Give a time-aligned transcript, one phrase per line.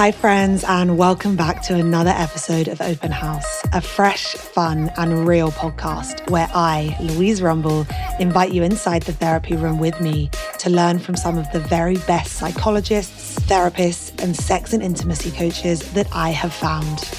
[0.00, 5.28] Hi, friends, and welcome back to another episode of Open House, a fresh, fun, and
[5.28, 7.86] real podcast where I, Louise Rumball,
[8.18, 11.98] invite you inside the therapy room with me to learn from some of the very
[12.06, 17.10] best psychologists, therapists, and sex and intimacy coaches that I have found.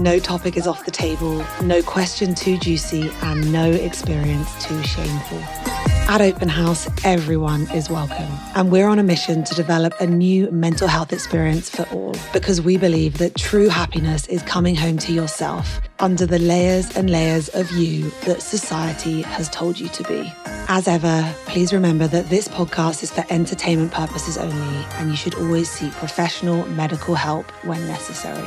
[0.00, 5.73] No topic is off the table, no question too juicy, and no experience too shameful.
[6.06, 8.30] At Open House, everyone is welcome.
[8.54, 12.60] And we're on a mission to develop a new mental health experience for all because
[12.60, 17.48] we believe that true happiness is coming home to yourself under the layers and layers
[17.48, 20.30] of you that society has told you to be.
[20.68, 25.34] As ever, please remember that this podcast is for entertainment purposes only, and you should
[25.36, 28.46] always seek professional medical help when necessary.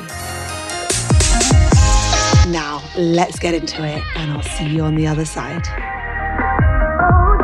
[2.51, 5.63] Now, let's get into it, and I'll see you on the other side.
[6.99, 7.36] Oh,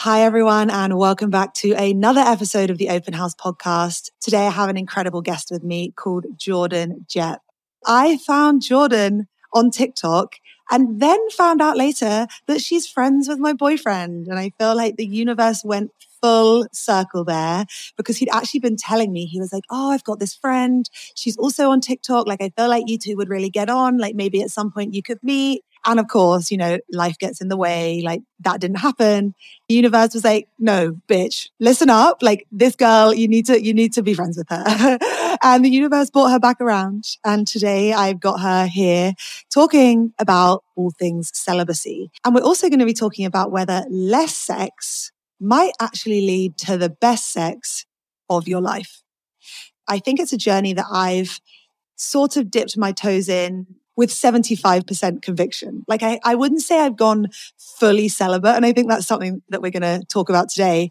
[0.00, 4.10] Hi, everyone, and welcome back to another episode of the Open House podcast.
[4.20, 7.38] Today, I have an incredible guest with me called Jordan Jeppe.
[7.86, 10.34] I found Jordan on TikTok
[10.70, 14.28] and then found out later that she's friends with my boyfriend.
[14.28, 17.64] And I feel like the universe went full circle there
[17.96, 20.88] because he'd actually been telling me, he was like, Oh, I've got this friend.
[21.14, 22.26] She's also on TikTok.
[22.26, 23.96] Like, I feel like you two would really get on.
[23.96, 25.62] Like, maybe at some point you could meet.
[25.86, 28.02] And of course, you know, life gets in the way.
[28.04, 29.34] Like that didn't happen.
[29.68, 32.22] The universe was like, no, bitch, listen up.
[32.22, 34.98] Like this girl, you need to, you need to be friends with her.
[35.42, 37.04] and the universe brought her back around.
[37.24, 39.14] And today I've got her here
[39.48, 42.10] talking about all things celibacy.
[42.24, 46.76] And we're also going to be talking about whether less sex might actually lead to
[46.76, 47.86] the best sex
[48.28, 49.02] of your life.
[49.86, 51.40] I think it's a journey that I've
[51.94, 55.84] sort of dipped my toes in with 75% conviction.
[55.88, 58.54] Like I, I wouldn't say I've gone fully celibate.
[58.54, 60.90] And I think that's something that we're going to talk about today.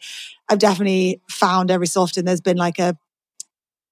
[0.50, 2.98] I've definitely found every so often there's been like a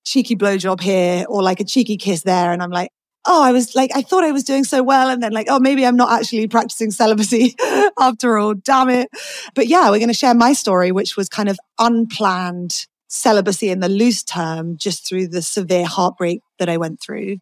[0.03, 2.52] cheeky blowjob here or like a cheeky kiss there.
[2.52, 2.90] And I'm like,
[3.25, 5.09] oh, I was like, I thought I was doing so well.
[5.09, 7.56] And then like, oh, maybe I'm not actually practicing celibacy
[8.00, 8.53] after all.
[8.53, 9.09] Damn it.
[9.56, 13.79] But yeah, we're going to share my story, which was kind of unplanned celibacy in
[13.79, 17.38] the loose term just through the severe heartbreak that I went through.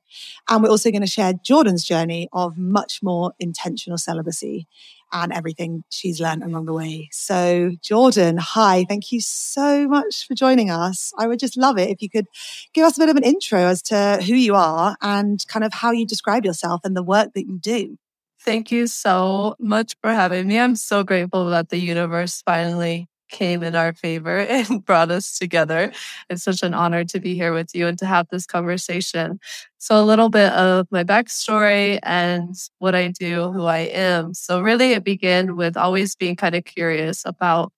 [0.50, 4.68] And we're also going to share Jordan's journey of much more intentional celibacy
[5.14, 7.08] and everything she's learned along the way.
[7.14, 11.14] So, Jordan, hi, thank you so much for joining us.
[11.18, 12.28] I would just love it if you could
[12.74, 15.74] give us a bit of an intro as to who you are and kind of
[15.74, 17.98] how you describe yourself and the work that you do.
[18.42, 20.60] Thank you so much for having me.
[20.60, 25.92] I'm so grateful that the universe finally came in our favor and brought us together.
[26.30, 29.40] It's such an honor to be here with you and to have this conversation.
[29.78, 34.34] So, a little bit of my backstory and what I do, who I am.
[34.34, 37.72] So, really, it began with always being kind of curious about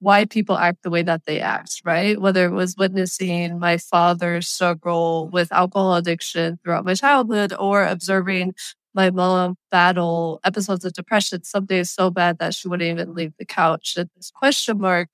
[0.00, 2.20] why people act the way that they act, right?
[2.20, 8.54] Whether it was witnessing my father's struggle with alcohol addiction throughout my childhood or observing
[8.94, 13.32] my mom battle episodes of depression, some days so bad that she wouldn't even leave
[13.38, 13.94] the couch.
[13.96, 15.08] And this question mark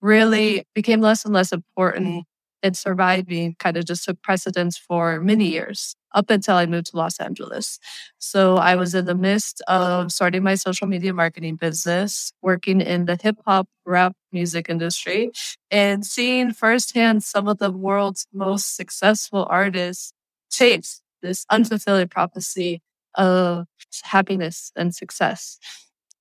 [0.00, 2.22] really became less and less important mm.
[2.62, 6.96] and surviving kind of just took precedence for many years up until I moved to
[6.96, 7.78] Los Angeles.
[8.18, 13.06] So I was in the midst of starting my social media marketing business, working in
[13.06, 15.32] the hip hop rap music industry,
[15.70, 20.12] and seeing firsthand some of the world's most successful artists
[20.50, 22.80] chase this unfulfilling prophecy
[23.14, 23.66] of
[24.02, 25.58] happiness and success.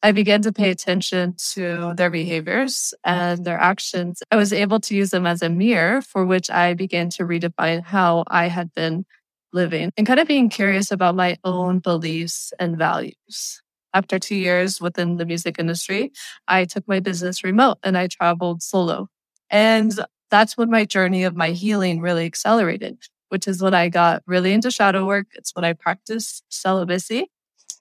[0.03, 4.21] I began to pay attention to their behaviors and their actions.
[4.31, 7.83] I was able to use them as a mirror for which I began to redefine
[7.83, 9.05] how I had been
[9.53, 13.61] living and kind of being curious about my own beliefs and values.
[13.93, 16.11] After two years within the music industry,
[16.47, 19.07] I took my business remote and I traveled solo.
[19.49, 19.93] And
[20.29, 22.97] that's when my journey of my healing really accelerated
[23.33, 25.25] which is when I got really into shadow work.
[25.33, 27.31] It's when I practiced celibacy.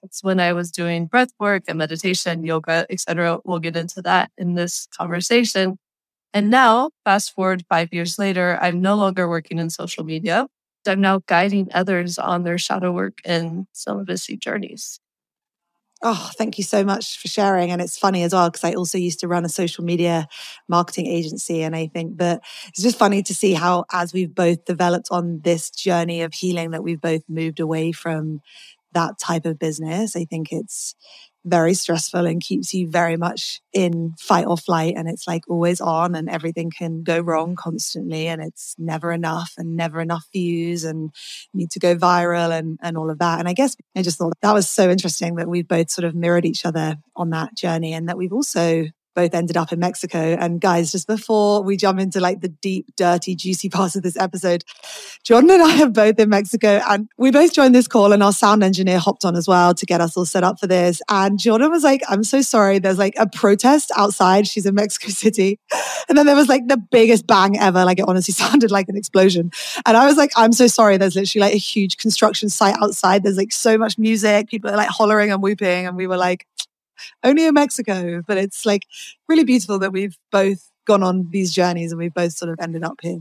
[0.01, 3.39] It's when I was doing breath work and meditation, yoga, etc.
[3.45, 5.77] We'll get into that in this conversation.
[6.33, 10.47] And now, fast forward five years later, I'm no longer working in social media.
[10.87, 14.99] I'm now guiding others on their shadow work and celibacy journeys.
[16.05, 17.71] Oh, thank you so much for sharing.
[17.71, 20.27] And it's funny as well, because I also used to run a social media
[20.67, 21.63] marketing agency.
[21.63, 25.39] And I think that it's just funny to see how, as we've both developed on
[25.45, 28.41] this journey of healing, that we've both moved away from
[28.93, 30.15] that type of business.
[30.15, 30.93] I think it's
[31.45, 34.95] very stressful and keeps you very much in fight or flight.
[34.95, 38.27] And it's like always on and everything can go wrong constantly.
[38.27, 41.11] And it's never enough and never enough views and
[41.53, 43.39] need to go viral and, and all of that.
[43.39, 46.15] And I guess I just thought that was so interesting that we've both sort of
[46.15, 50.17] mirrored each other on that journey and that we've also both ended up in Mexico.
[50.17, 54.17] And guys, just before we jump into like the deep, dirty, juicy parts of this
[54.17, 54.63] episode,
[55.23, 58.33] Jordan and I are both in Mexico and we both joined this call and our
[58.33, 61.01] sound engineer hopped on as well to get us all set up for this.
[61.09, 62.79] And Jordan was like, I'm so sorry.
[62.79, 64.47] There's like a protest outside.
[64.47, 65.59] She's in Mexico City.
[66.09, 67.85] And then there was like the biggest bang ever.
[67.85, 69.51] Like it honestly sounded like an explosion.
[69.85, 70.97] And I was like, I'm so sorry.
[70.97, 73.23] There's literally like a huge construction site outside.
[73.23, 74.47] There's like so much music.
[74.47, 75.87] People are like hollering and whooping.
[75.87, 76.47] And we were like,
[77.23, 78.21] only in Mexico.
[78.27, 78.83] But it's like
[79.27, 82.83] really beautiful that we've both gone on these journeys and we've both sort of ended
[82.83, 83.19] up here.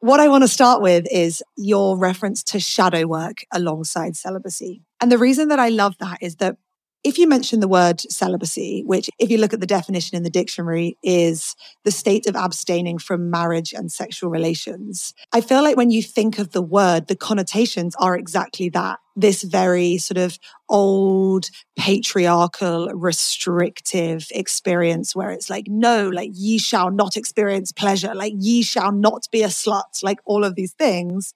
[0.00, 4.82] What I want to start with is your reference to shadow work alongside celibacy.
[5.00, 6.56] And the reason that I love that is that
[7.04, 10.30] if you mention the word celibacy, which if you look at the definition in the
[10.30, 15.90] dictionary is the state of abstaining from marriage and sexual relations, I feel like when
[15.90, 18.98] you think of the word, the connotations are exactly that.
[19.16, 20.38] This very sort of
[20.68, 28.34] old patriarchal restrictive experience where it's like, no, like ye shall not experience pleasure, like
[28.36, 31.32] ye shall not be a slut, like all of these things.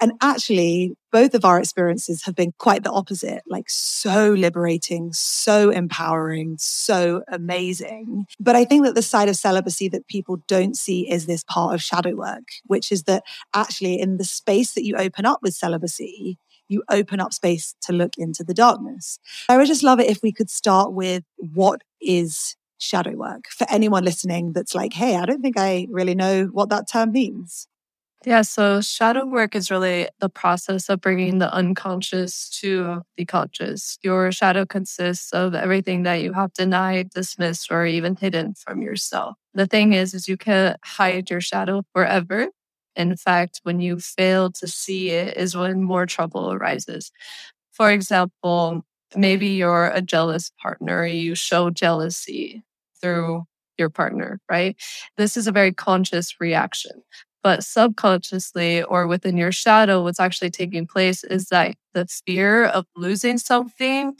[0.00, 5.70] And actually, both of our experiences have been quite the opposite, like so liberating, so
[5.70, 8.26] empowering, so amazing.
[8.38, 11.74] But I think that the side of celibacy that people don't see is this part
[11.74, 13.24] of shadow work, which is that
[13.54, 16.38] actually in the space that you open up with celibacy,
[16.68, 19.18] you open up space to look into the darkness.
[19.48, 23.66] I would just love it if we could start with what is shadow work for
[23.70, 27.66] anyone listening that's like, hey, I don't think I really know what that term means.
[28.26, 33.96] Yeah, so shadow work is really the process of bringing the unconscious to the conscious.
[34.02, 39.36] Your shadow consists of everything that you have denied, dismissed, or even hidden from yourself.
[39.54, 42.48] The thing is, is you can't hide your shadow forever.
[42.96, 47.12] In fact, when you fail to see it is when more trouble arises.
[47.72, 48.82] For example,
[49.16, 52.62] maybe you're a jealous partner, you show jealousy
[53.00, 53.44] through
[53.78, 54.76] your partner, right?
[55.16, 57.02] This is a very conscious reaction.
[57.42, 62.86] But subconsciously or within your shadow, what's actually taking place is that the fear of
[62.96, 64.16] losing something,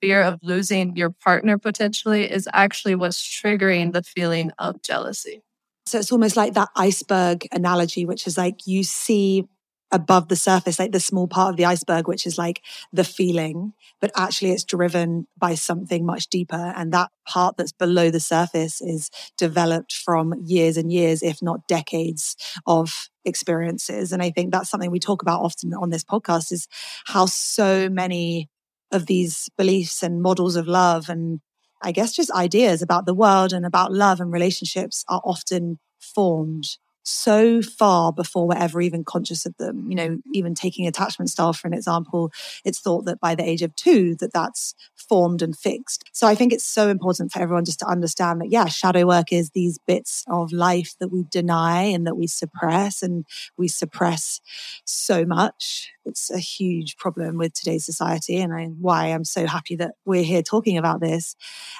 [0.00, 5.42] fear of losing your partner potentially is actually what's triggering the feeling of jealousy.
[5.90, 9.44] So it's almost like that iceberg analogy, which is like you see
[9.90, 12.62] above the surface, like the small part of the iceberg, which is like
[12.92, 16.72] the feeling, but actually it's driven by something much deeper.
[16.76, 21.66] And that part that's below the surface is developed from years and years, if not
[21.66, 22.36] decades
[22.66, 24.12] of experiences.
[24.12, 26.68] And I think that's something we talk about often on this podcast is
[27.06, 28.50] how so many
[28.92, 31.40] of these beliefs and models of love and
[31.82, 36.64] I guess just ideas about the world and about love and relationships are often formed
[37.08, 39.90] so far before we're ever even conscious of them.
[39.90, 40.30] You know, mm-hmm.
[40.34, 42.30] even taking attachment style for an example,
[42.64, 46.04] it's thought that by the age of two that that's formed and fixed.
[46.12, 49.32] So I think it's so important for everyone just to understand that, yeah, shadow work
[49.32, 53.24] is these bits of life that we deny and that we suppress and
[53.56, 54.40] we suppress
[54.84, 55.90] so much.
[56.04, 60.22] It's a huge problem with today's society and I, why I'm so happy that we're
[60.22, 61.36] here talking about this.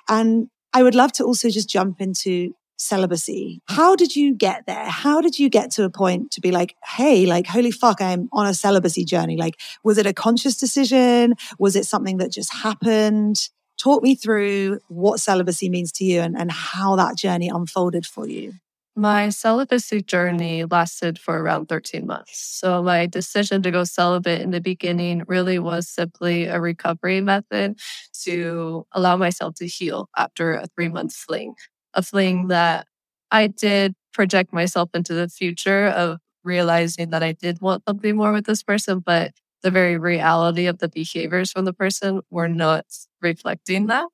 [0.08, 3.60] And I would love to also just jump into celibacy.
[3.66, 4.86] How did you get there?
[4.86, 8.28] How did you get to a point to be like, hey, like, holy fuck, I'm
[8.32, 9.36] on a celibacy journey?
[9.36, 11.34] Like, was it a conscious decision?
[11.58, 13.48] Was it something that just happened?
[13.78, 18.26] Talk me through what celibacy means to you and, and how that journey unfolded for
[18.26, 18.54] you.
[18.96, 22.36] My celibacy journey lasted for around 13 months.
[22.36, 27.78] So, my decision to go celibate in the beginning really was simply a recovery method
[28.24, 31.54] to allow myself to heal after a three month fling
[31.98, 32.48] a fling mm-hmm.
[32.48, 32.86] that
[33.30, 38.32] I did project myself into the future of realizing that I did want something more
[38.32, 42.86] with this person, but the very reality of the behaviors from the person were not
[43.20, 44.08] reflecting that.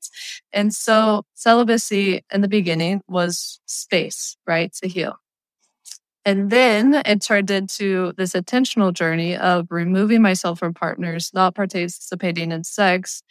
[0.53, 5.17] And so celibacy in the beginning was space, right, to heal.
[6.25, 12.51] And then it turned into this intentional journey of removing myself from partners, not participating
[12.51, 13.23] in sex,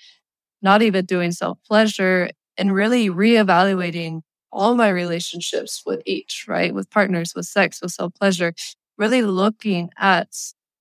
[0.62, 4.22] not even doing self pleasure, and really reevaluating
[4.54, 6.74] all my relationships with each, right?
[6.74, 8.54] With partners, with sex, with self pleasure,
[8.98, 10.30] really looking at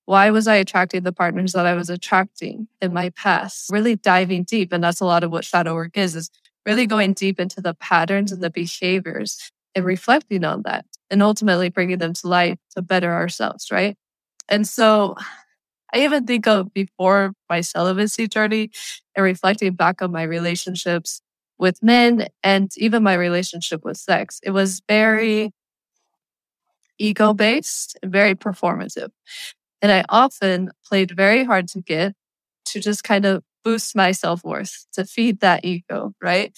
[0.05, 3.69] why was I attracting the partners that I was attracting in my past?
[3.71, 4.71] Really diving deep.
[4.73, 6.29] And that's a lot of what shadow work is, is
[6.65, 11.69] really going deep into the patterns and the behaviors and reflecting on that and ultimately
[11.69, 13.95] bringing them to light to better ourselves, right?
[14.49, 15.15] And so
[15.93, 18.71] I even think of before my celibacy journey
[19.15, 21.21] and reflecting back on my relationships
[21.57, 24.39] with men and even my relationship with sex.
[24.43, 25.51] It was very
[26.99, 29.09] ego based and very performative.
[29.81, 32.13] And I often played very hard to get
[32.65, 36.57] to just kind of boost my self worth, to feed that ego, right?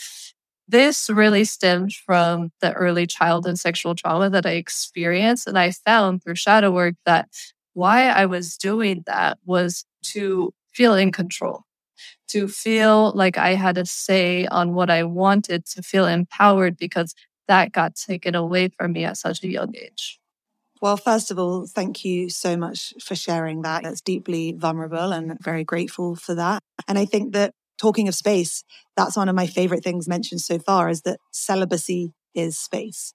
[0.67, 5.47] This really stemmed from the early childhood sexual trauma that I experienced.
[5.47, 7.29] And I found through shadow work that
[7.73, 11.63] why I was doing that was to feel in control,
[12.29, 17.13] to feel like I had a say on what I wanted, to feel empowered because
[17.47, 20.19] that got taken away from me at such a young age.
[20.81, 23.83] Well, first of all, thank you so much for sharing that.
[23.83, 26.61] That's deeply vulnerable and very grateful for that.
[26.87, 28.63] And I think that talking of space,
[28.95, 33.13] that's one of my favorite things mentioned so far is that celibacy is space.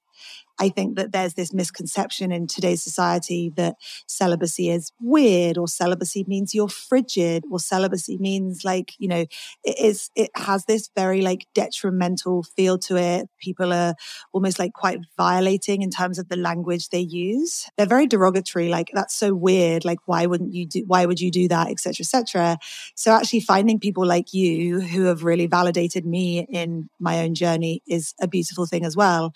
[0.59, 3.77] I think that there's this misconception in today's society that
[4.07, 9.25] celibacy is weird or celibacy means you're frigid or celibacy means like, you know,
[9.65, 13.29] it is, it has this very like detrimental feel to it.
[13.41, 13.95] People are
[14.33, 17.67] almost like quite violating in terms of the language they use.
[17.77, 18.69] They're very derogatory.
[18.69, 19.85] Like that's so weird.
[19.85, 21.69] Like, why wouldn't you do, why would you do that?
[21.69, 21.97] Etc.
[22.01, 22.59] Etc.
[22.95, 27.83] So actually finding people like you who have really validated me in my own journey
[27.87, 29.33] is a beautiful thing as well.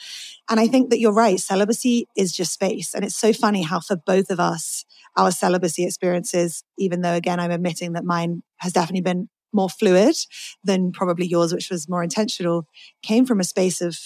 [0.50, 1.38] And I think that you're right.
[1.38, 2.94] Celibacy is just space.
[2.94, 3.40] And it's so mm-hmm.
[3.40, 4.85] funny how for both of us,
[5.16, 10.16] our celibacy experiences, even though again, I'm admitting that mine has definitely been more fluid
[10.64, 12.66] than probably yours, which was more intentional,
[13.02, 13.97] came from a space of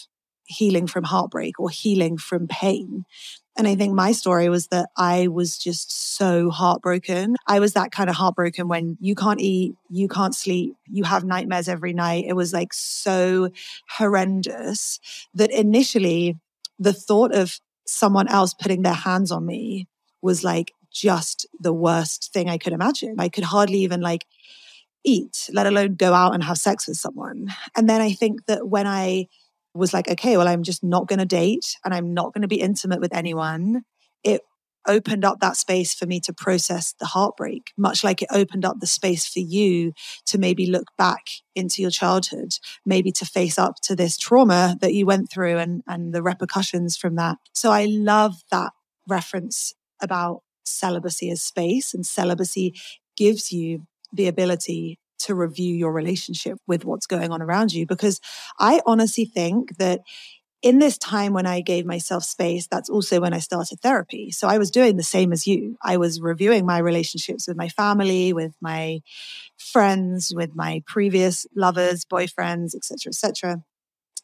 [0.48, 3.04] healing from heartbreak or healing from pain.
[3.56, 7.34] And I think my story was that I was just so heartbroken.
[7.46, 11.24] I was that kind of heartbroken when you can't eat, you can't sleep, you have
[11.24, 12.24] nightmares every night.
[12.26, 13.50] It was like so
[13.88, 15.00] horrendous
[15.34, 16.36] that initially
[16.78, 19.88] the thought of someone else putting their hands on me
[20.22, 23.16] was like just the worst thing I could imagine.
[23.18, 24.24] I could hardly even like
[25.04, 27.48] eat, let alone go out and have sex with someone.
[27.76, 29.26] And then I think that when I
[29.74, 32.48] was like, okay, well, I'm just not going to date and I'm not going to
[32.48, 33.82] be intimate with anyone,
[34.24, 34.42] it
[34.86, 38.80] opened up that space for me to process the heartbreak, much like it opened up
[38.80, 39.92] the space for you
[40.26, 42.52] to maybe look back into your childhood,
[42.86, 46.96] maybe to face up to this trauma that you went through and, and the repercussions
[46.96, 47.38] from that.
[47.52, 48.72] So I love that
[49.08, 52.74] reference about celibacy as space and celibacy
[53.16, 58.20] gives you the ability to review your relationship with what's going on around you because
[58.58, 60.00] I honestly think that
[60.62, 64.30] in this time when I gave myself space, that's also when I started therapy.
[64.32, 65.76] So I was doing the same as you.
[65.82, 69.00] I was reviewing my relationships with my family, with my
[69.56, 73.62] friends, with my previous lovers, boyfriends, etc., etc.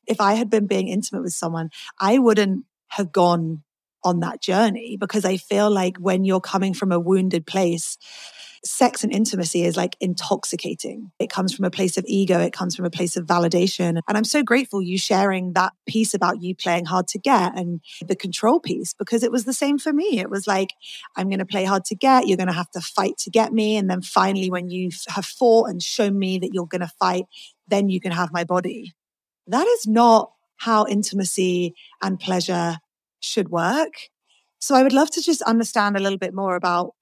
[0.07, 3.63] If I had been being intimate with someone, I wouldn't have gone
[4.03, 7.97] on that journey because I feel like when you're coming from a wounded place,
[8.65, 11.11] sex and intimacy is like intoxicating.
[11.19, 14.01] It comes from a place of ego, it comes from a place of validation.
[14.09, 17.81] And I'm so grateful you sharing that piece about you playing hard to get and
[18.07, 20.19] the control piece because it was the same for me.
[20.19, 20.71] It was like,
[21.17, 23.53] I'm going to play hard to get, you're going to have to fight to get
[23.53, 23.77] me.
[23.77, 27.25] And then finally, when you have fought and shown me that you're going to fight,
[27.69, 28.93] then you can have my body.
[29.47, 32.79] That is not how intimacy and pleasure
[33.21, 33.93] should work.
[34.59, 36.95] So I would love to just understand a little bit more about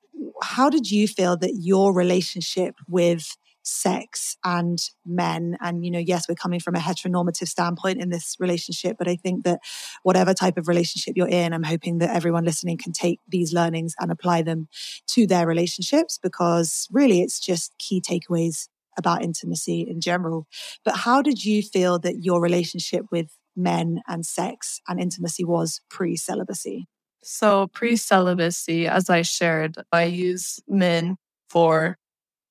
[0.42, 6.28] how did you feel that your relationship with sex and men and you know yes
[6.28, 9.60] we're coming from a heteronormative standpoint in this relationship but i think that
[10.02, 13.94] whatever type of relationship you're in i'm hoping that everyone listening can take these learnings
[14.00, 14.66] and apply them
[15.06, 18.66] to their relationships because really it's just key takeaways
[18.98, 20.46] about intimacy in general.
[20.84, 25.80] But how did you feel that your relationship with men and sex and intimacy was
[25.90, 26.86] pre celibacy
[27.22, 31.16] so pre celibacy, as I shared, I use men
[31.50, 31.98] for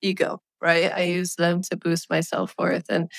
[0.01, 0.91] ego, right?
[0.93, 2.85] I use them to boost my self worth.
[2.89, 3.11] And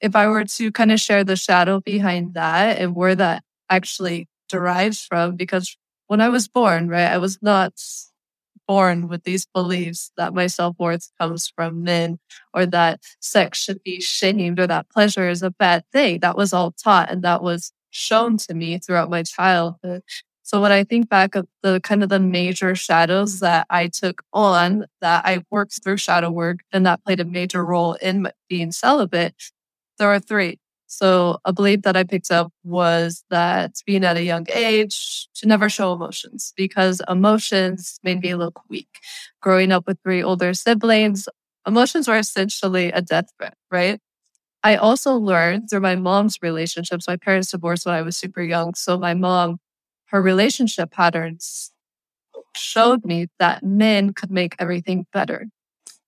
[0.00, 4.28] if I were to kind of share the shadow behind that and where that actually
[4.48, 5.76] derives from, because
[6.08, 7.74] when I was born, right, I was not
[8.68, 12.18] born with these beliefs that my self worth comes from men
[12.54, 16.20] or that sex should be shamed or that pleasure is a bad thing.
[16.20, 20.02] That was all taught and that was shown to me throughout my childhood.
[20.46, 24.22] So when I think back of the kind of the major shadows that I took
[24.32, 28.70] on, that I worked through shadow work and that played a major role in being
[28.70, 29.34] celibate,
[29.98, 30.58] there are three.
[30.86, 35.48] So a belief that I picked up was that being at a young age to
[35.48, 39.00] never show emotions because emotions made me look weak.
[39.42, 41.28] Growing up with three older siblings,
[41.66, 43.98] emotions were essentially a death threat, right?
[44.64, 47.06] I also learned through my mom's relationships.
[47.08, 48.74] My parents divorced when I was super young.
[48.74, 49.58] So my mom
[50.06, 51.72] her relationship patterns
[52.56, 55.48] showed me that men could make everything better.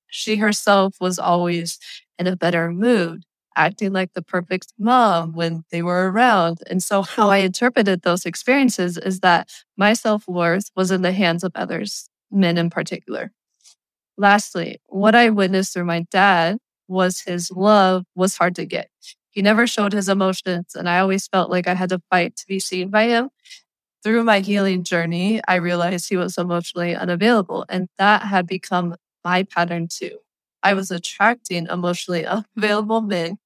[0.09, 1.78] She herself was always
[2.19, 3.25] in a better mood,
[3.57, 6.59] acting like the perfect mom when they were around.
[6.71, 11.12] And so, how I interpreted those experiences is that my self worth was in the
[11.12, 13.33] hands of others, men in particular.
[14.17, 18.88] Lastly, what I witnessed through my dad was his love was hard to get.
[19.31, 22.47] He never showed his emotions, and I always felt like I had to fight to
[22.49, 23.31] be seen by him.
[24.02, 29.43] Through my healing journey, I realized he was emotionally unavailable, and that had become my
[29.43, 30.19] pattern too.
[30.62, 32.25] I was attracting emotionally
[32.57, 33.38] unavailable men.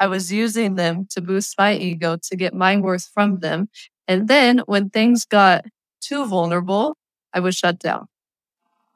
[0.00, 3.68] I was using them to boost my ego to get my worth from them.
[4.08, 5.64] And then when things got
[6.00, 6.96] too vulnerable,
[7.34, 8.08] I was shut down.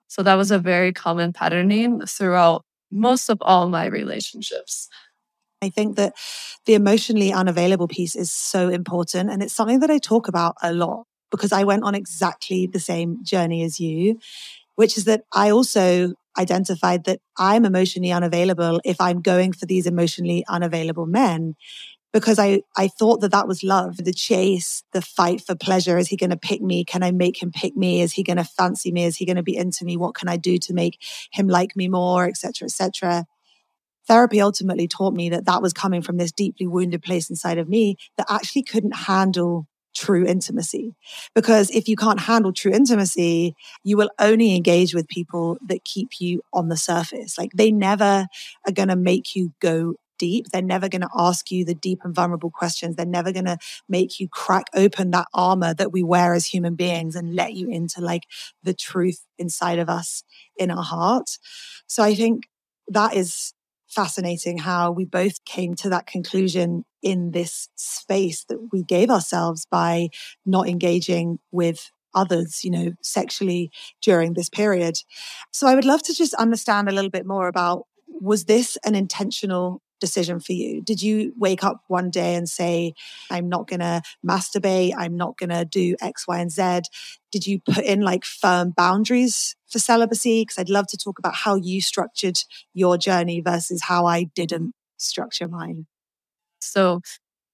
[0.09, 4.89] So that was a very common patterning throughout most of all my relationships.
[5.63, 6.15] I think that
[6.67, 9.31] the emotionally unavailable piece is so important.
[9.31, 12.81] And it's something that I talk about a lot because I went on exactly the
[12.81, 14.19] same journey as you,
[14.75, 19.87] which is that I also identified that I'm emotionally unavailable if I'm going for these
[19.87, 21.55] emotionally unavailable men
[22.13, 25.99] because I, I thought that that was love, the chase, the fight for pleasure.
[25.99, 26.85] Is he going to pick me?
[26.85, 28.03] Can I make him pick me?
[28.03, 29.05] Is he going to fancy me?
[29.05, 29.97] Is he going to be into me?
[29.97, 33.27] What can I do to make him like me more, etc., etc
[34.07, 37.69] therapy ultimately taught me that that was coming from this deeply wounded place inside of
[37.69, 40.95] me that actually couldn't handle true intimacy.
[41.35, 46.21] Because if you can't handle true intimacy, you will only engage with people that keep
[46.21, 47.39] you on the surface.
[47.39, 48.27] Like they never
[48.67, 50.47] are going to make you go deep.
[50.49, 52.97] They're never going to ask you the deep and vulnerable questions.
[52.97, 53.59] They're never going to
[53.89, 57.69] make you crack open that armor that we wear as human beings and let you
[57.69, 58.23] into like
[58.63, 60.25] the truth inside of us
[60.57, 61.39] in our heart.
[61.87, 62.45] So I think
[62.89, 63.53] that is
[63.97, 69.67] fascinating how we both came to that conclusion in this space that we gave ourselves
[69.71, 70.09] by
[70.45, 73.71] not engaging with others, you know, sexually
[74.03, 74.99] during this period.
[75.51, 78.95] So I would love to just understand a little bit more about was this an
[78.95, 80.83] intentional decision for you?
[80.83, 82.95] Did you wake up one day and say,
[83.31, 86.83] I'm not going to masturbate, I'm not going to do X, Y, and Z?
[87.33, 90.43] Did you put in like firm boundaries for celibacy?
[90.43, 92.39] Because I'd love to talk about how you structured
[92.75, 95.87] your journey versus how I didn't structure mine.
[96.61, 97.01] So,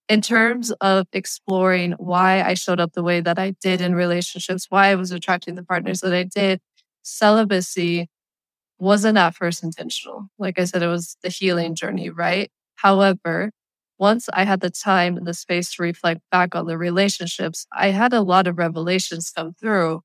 [0.09, 4.67] in terms of exploring why I showed up the way that I did in relationships,
[4.69, 6.61] why I was attracting the partners that I did,
[7.03, 8.09] celibacy
[8.83, 10.29] wasn't at first intentional.
[10.39, 12.51] Like I said, it was the healing journey, right?
[12.75, 13.53] However,
[13.99, 17.91] once I had the time and the space to reflect back on the relationships, I
[17.91, 20.03] had a lot of revelations come through.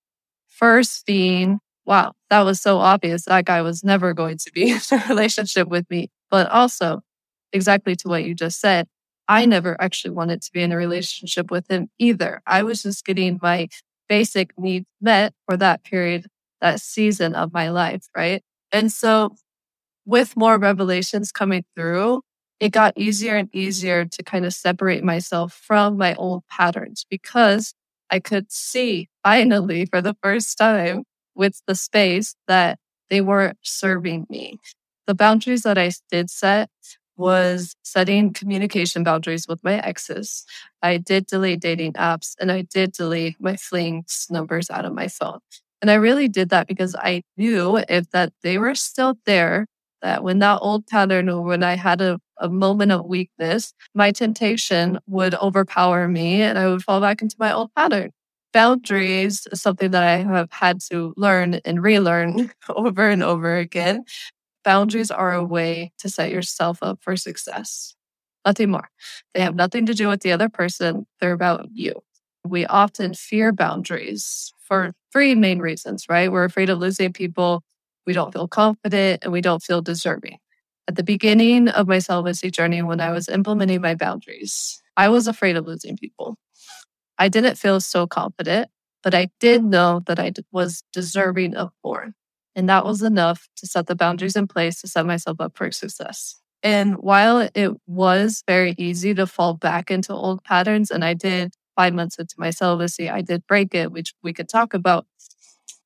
[0.47, 3.25] First being, wow, that was so obvious.
[3.25, 6.09] That guy was never going to be in a relationship with me.
[6.29, 7.01] But also,
[7.51, 8.87] exactly to what you just said,
[9.27, 12.41] I never actually wanted to be in a relationship with him either.
[12.45, 13.69] I was just getting my
[14.07, 16.27] basic needs met for that period,
[16.61, 18.43] that season of my life, right?
[18.71, 19.35] And so
[20.05, 22.21] with more revelations coming through,
[22.59, 27.73] it got easier and easier to kind of separate myself from my old patterns because
[28.09, 31.03] I could see finally for the first time
[31.35, 34.59] with the space that they weren't serving me.
[35.07, 36.69] The boundaries that I did set
[37.17, 40.45] was setting communication boundaries with my exes.
[40.81, 45.07] I did delete dating apps and I did delete my flings numbers out of my
[45.07, 45.39] phone.
[45.81, 49.67] And I really did that because I knew if that they were still there,
[50.01, 54.11] that when that old pattern or when I had a, a moment of weakness, my
[54.11, 58.11] temptation would overpower me and I would fall back into my old pattern.
[58.53, 64.03] Boundaries is something that I have had to learn and relearn over and over again.
[64.63, 67.95] Boundaries are a way to set yourself up for success.
[68.45, 68.89] Nothing more.
[69.33, 71.05] They have nothing to do with the other person.
[71.21, 72.01] They're about you.
[72.45, 74.91] We often fear boundaries for mm-hmm.
[75.11, 76.31] three main reasons, right?
[76.31, 77.63] We're afraid of losing people,
[78.05, 80.37] we don't feel confident, and we don't feel deserving.
[80.87, 85.27] At the beginning of my celibacy journey, when I was implementing my boundaries, I was
[85.27, 86.37] afraid of losing people.
[87.17, 88.69] I didn't feel so confident,
[89.03, 92.11] but I did know that I was deserving of more.
[92.55, 95.71] And that was enough to set the boundaries in place to set myself up for
[95.71, 96.39] success.
[96.63, 101.53] And while it was very easy to fall back into old patterns, and I did
[101.77, 105.07] five months into my celibacy, I did break it, which we could talk about.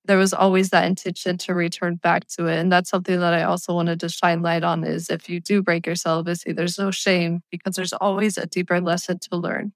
[0.06, 2.58] There was always that intention to return back to it.
[2.60, 5.62] And that's something that I also wanted to shine light on is if you do
[5.64, 9.74] break your celibacy, there's no shame because there's always a deeper lesson to learn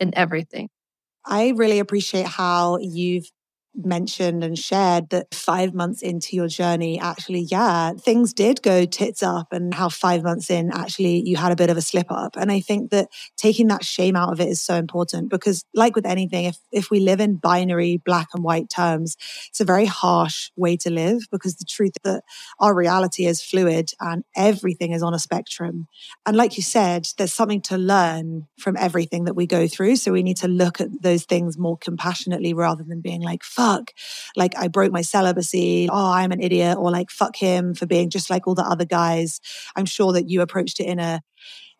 [0.00, 0.68] in everything.
[1.26, 3.30] I really appreciate how you've
[3.74, 9.22] mentioned and shared that five months into your journey, actually, yeah, things did go tits
[9.22, 12.36] up, and how five months in, actually, you had a bit of a slip up.
[12.36, 15.96] And I think that taking that shame out of it is so important because, like
[15.96, 19.16] with anything, if, if we live in binary black and white terms,
[19.48, 22.22] it's a very harsh way to live because the truth that
[22.60, 25.88] our reality is fluid and everything is on a spectrum.
[26.26, 29.96] And like you said, there's something to learn from everything that we go through.
[29.96, 33.42] So we need to look at those things more compassionately rather than being like,
[34.36, 35.88] like I broke my celibacy.
[35.90, 36.76] Oh, I'm an idiot.
[36.78, 39.40] Or like, fuck him for being just like all the other guys.
[39.76, 41.20] I'm sure that you approached it in a,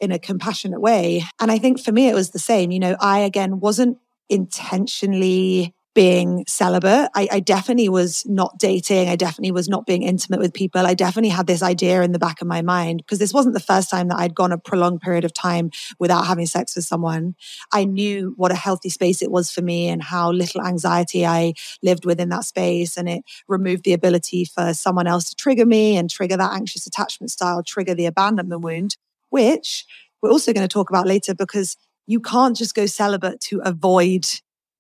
[0.01, 1.23] in a compassionate way.
[1.41, 2.71] And I think for me, it was the same.
[2.71, 7.09] You know, I again wasn't intentionally being celibate.
[7.15, 9.09] I, I, definitely was not dating.
[9.09, 10.85] I definitely was not being intimate with people.
[10.87, 13.61] I definitely had this idea in the back of my mind because this wasn't the
[13.61, 17.37] first time that I'd gone a prolonged period of time without having sex with someone.
[17.73, 21.55] I knew what a healthy space it was for me and how little anxiety I
[21.83, 22.97] lived within that space.
[22.97, 26.87] And it removed the ability for someone else to trigger me and trigger that anxious
[26.87, 28.97] attachment style, trigger the abandonment wound,
[29.31, 29.85] which
[30.21, 31.77] we're also going to talk about later because
[32.07, 34.27] you can't just go celibate to avoid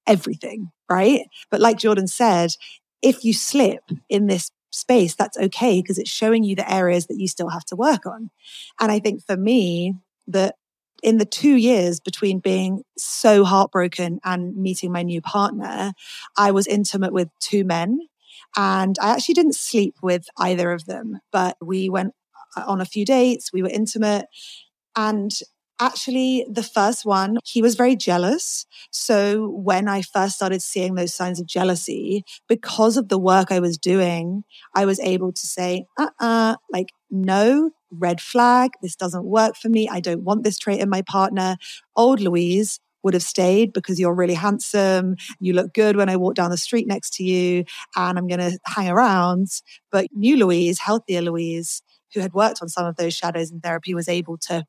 [0.06, 1.22] everything right?
[1.50, 2.50] But like Jordan said,
[3.02, 7.18] if you slip in this space, that's okay because it's showing you the areas that
[7.18, 8.30] you still have to work on.
[8.80, 9.94] And I think for me,
[10.26, 10.56] that
[11.02, 15.92] in the two years between being so heartbroken and meeting my new partner,
[16.36, 18.00] I was intimate with two men.
[18.56, 22.14] And I actually didn't sleep with either of them, but we went
[22.56, 24.26] uh, on a few dates, we were intimate.
[24.96, 25.32] And
[25.80, 28.64] Actually, the first one, he was very jealous.
[28.92, 33.58] So when I first started seeing those signs of jealousy, because of the work I
[33.58, 38.70] was doing, I was able to say, uh uh-uh, uh like, no, red flag.
[38.82, 39.88] This doesn't work for me.
[39.88, 41.56] I don't want this trait in my partner.
[41.96, 45.16] Old Louise would have stayed because you're really handsome.
[45.40, 47.64] You look good when I walk down the street next to you
[47.96, 49.48] and I'm going to hang around.
[49.90, 51.82] But new Louise, healthier Louise,
[52.14, 54.64] who had worked on some of those shadows in therapy was able to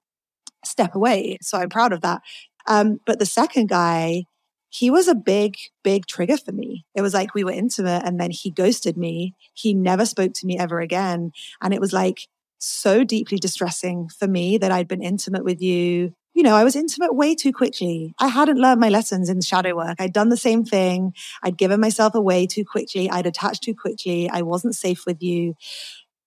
[0.68, 1.38] step away.
[1.42, 2.22] So I'm proud of that.
[2.68, 4.26] Um, but the second guy,
[4.70, 6.86] he was a big, big trigger for me.
[6.96, 9.34] It was like we were intimate and then he ghosted me.
[9.54, 11.32] He never spoke to me ever again.
[11.62, 16.14] And it was like so deeply distressing for me that I'd been intimate with you.
[16.34, 18.14] You know, I was intimate way too quickly.
[18.20, 19.96] I hadn't learned my lessons in shadow work.
[20.00, 21.14] I'd done the same thing.
[21.42, 23.10] I'd given myself away too quickly.
[23.10, 24.30] I'd attached too quickly.
[24.30, 25.54] I wasn't safe with you.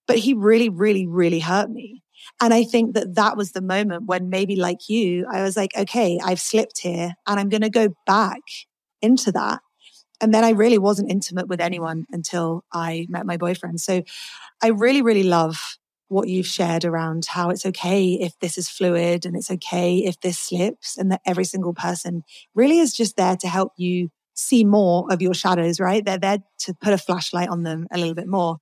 [0.07, 2.03] But he really, really, really hurt me.
[2.41, 5.77] And I think that that was the moment when maybe like you, I was like,
[5.77, 8.41] okay, I've slipped here and I'm going to go back
[9.03, 9.61] into that.
[10.21, 13.81] And then I really wasn't intimate with anyone until I met my boyfriend.
[13.81, 14.03] So
[14.62, 19.27] I really, really love what you've shared around how it's okay if this is fluid
[19.27, 22.23] and it's okay if this slips and that every single person
[22.55, 26.05] really is just there to help you see more of your shadows, right?
[26.05, 28.59] They're there to put a flashlight on them a little bit more.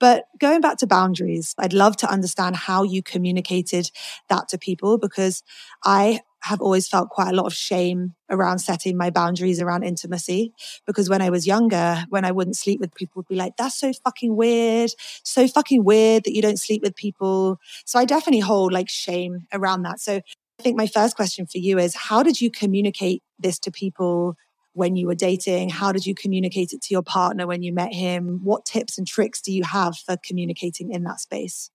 [0.00, 3.90] But going back to boundaries, I'd love to understand how you communicated
[4.28, 5.44] that to people because
[5.84, 10.52] I have always felt quite a lot of shame around setting my boundaries around intimacy.
[10.88, 13.78] Because when I was younger, when I wouldn't sleep with people, would be like, that's
[13.78, 14.90] so fucking weird.
[15.22, 17.60] So fucking weird that you don't sleep with people.
[17.84, 20.00] So I definitely hold like shame around that.
[20.00, 23.70] So I think my first question for you is how did you communicate this to
[23.70, 24.36] people
[24.74, 25.70] when you were dating?
[25.70, 28.40] How did you communicate it to your partner when you met him?
[28.42, 31.70] What tips and tricks do you have for communicating in that space?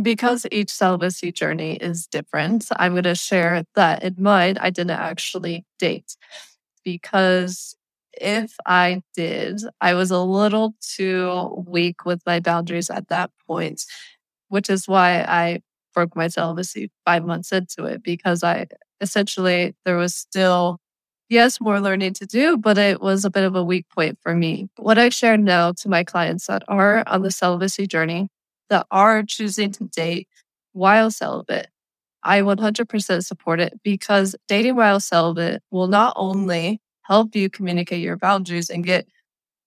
[0.00, 4.90] Because each celibacy journey is different, I'm going to share that in mine, I didn't
[4.90, 6.16] actually date
[6.84, 7.76] because
[8.12, 13.82] if I did, I was a little too weak with my boundaries at that point,
[14.48, 15.60] which is why I
[15.94, 18.66] broke my celibacy five months into it because I
[19.00, 20.78] essentially, there was still
[21.28, 24.34] yes, more learning to do, but it was a bit of a weak point for
[24.34, 24.68] me.
[24.76, 28.28] What I share now to my clients that are on the celibacy journey,
[28.70, 30.28] that are choosing to date
[30.72, 31.68] while celibate,
[32.24, 38.16] I 100% support it because dating while celibate will not only help you communicate your
[38.16, 39.06] boundaries and get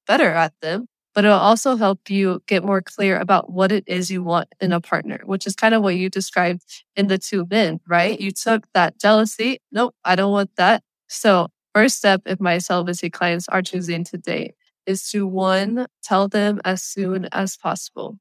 [0.08, 4.12] better at them, but it'll also help you get more clear about what it is
[4.12, 6.62] you want in a partner, which is kind of what you described
[6.96, 8.20] in the two men, right?
[8.20, 9.60] You took that jealousy.
[9.72, 10.84] Nope, I don't want that.
[11.10, 16.28] So, first step if my celibacy clients are choosing to date is to one, tell
[16.28, 18.18] them as soon as possible.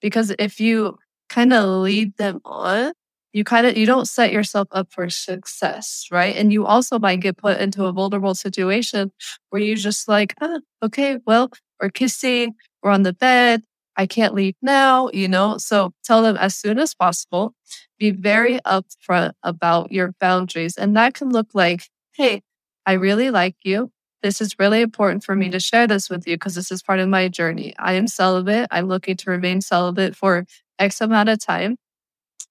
[0.00, 0.96] Because if you
[1.28, 2.92] kind of lead them on,
[3.32, 6.34] you kind of you don't set yourself up for success, right?
[6.36, 9.12] And you also might get put into a vulnerable situation
[9.50, 13.62] where you just like, ah, okay, well, we're kissing, we're on the bed,
[13.98, 15.58] I can't leave now, you know?
[15.58, 17.52] So tell them as soon as possible.
[17.98, 18.78] Be very mm-hmm.
[18.78, 20.76] upfront about your boundaries.
[20.76, 22.42] And that can look like, hey,
[22.86, 23.90] I really like you.
[24.22, 25.52] this is really important for me mm-hmm.
[25.52, 27.74] to share this with you because this is part of my journey.
[27.78, 28.68] I am celibate.
[28.70, 30.46] I'm looking to remain celibate for
[30.78, 31.76] X amount of time.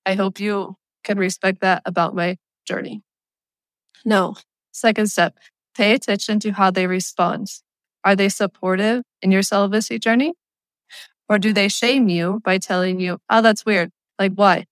[0.06, 3.02] I hope you can respect that about my journey.
[4.06, 4.36] No.
[4.72, 5.38] Second step,
[5.76, 7.48] pay attention to how they respond.
[8.04, 10.34] Are they supportive in your celibacy journey?
[11.30, 13.92] Or do they shame you by telling you, oh, that's weird?
[14.20, 14.66] Like, why?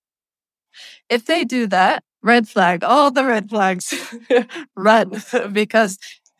[1.10, 3.94] If they do that, red flag, all the red flags,
[4.76, 6.00] run because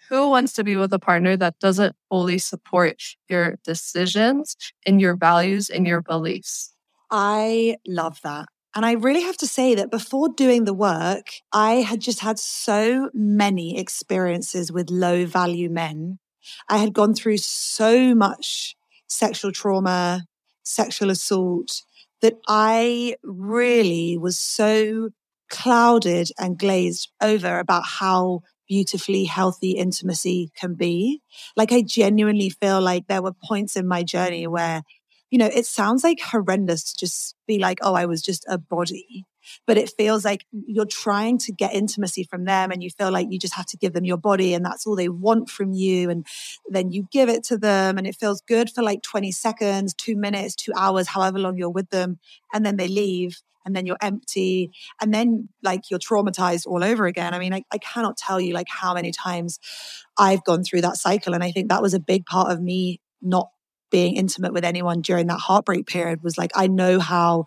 [0.10, 5.16] who wants to be with a partner that doesn't fully support your decisions and your
[5.16, 6.74] values and your beliefs?
[7.12, 8.48] I love that.
[8.76, 12.38] And I really have to say that before doing the work, I had just had
[12.38, 16.20] so many experiences with low value men.
[16.68, 18.76] I had gone through so much
[19.08, 20.26] sexual trauma,
[20.64, 21.82] sexual assault,
[22.22, 25.10] that I really was so
[25.50, 31.22] clouded and glazed over about how beautifully healthy intimacy can be.
[31.56, 34.82] Like I genuinely feel like there were points in my journey where,
[35.30, 38.58] you know, it sounds like horrendous to just be like, oh, I was just a
[38.58, 39.26] body
[39.66, 43.28] but it feels like you're trying to get intimacy from them and you feel like
[43.30, 46.10] you just have to give them your body and that's all they want from you.
[46.10, 46.26] And
[46.70, 50.16] then you give it to them and it feels good for like 20 seconds, two
[50.16, 52.20] minutes, two hours, however long you're with them.
[52.54, 57.06] And then they leave and then you're empty and then like you're traumatized all over
[57.06, 57.34] again.
[57.34, 59.60] I mean, I, I cannot tell you like how many times
[60.18, 61.34] I've gone through that cycle.
[61.34, 63.50] And I think that was a big part of me not
[63.92, 67.46] being intimate with anyone during that heartbreak period was like, I know how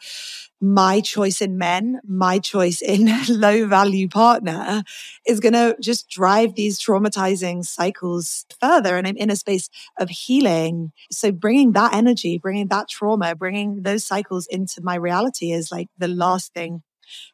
[0.61, 4.83] my choice in men, my choice in low value partner
[5.27, 8.97] is going to just drive these traumatizing cycles further.
[8.97, 10.93] And I'm in a space of healing.
[11.13, 15.89] So bringing that energy, bringing that trauma, bringing those cycles into my reality is like
[15.99, 16.83] the last thing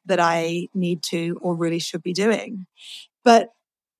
[0.06, 2.66] that I need to or really should be doing.
[3.24, 3.50] But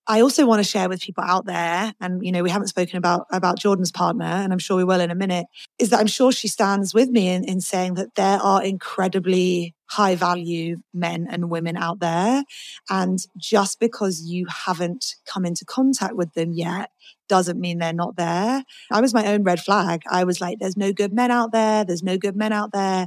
[0.06, 2.98] I also want to share with people out there, and you know, we haven't spoken
[2.98, 5.46] about about Jordan's partner, and I'm sure we will in a minute,
[5.78, 9.74] is that I'm sure she stands with me in, in saying that there are incredibly
[9.86, 12.42] high value men and women out there.
[12.90, 16.90] And just because you haven't come into contact with them yet
[17.28, 18.64] doesn't mean they're not there.
[18.90, 20.02] I was my own red flag.
[20.10, 21.84] I was like, there's no good men out there.
[21.84, 23.06] There's no good men out there.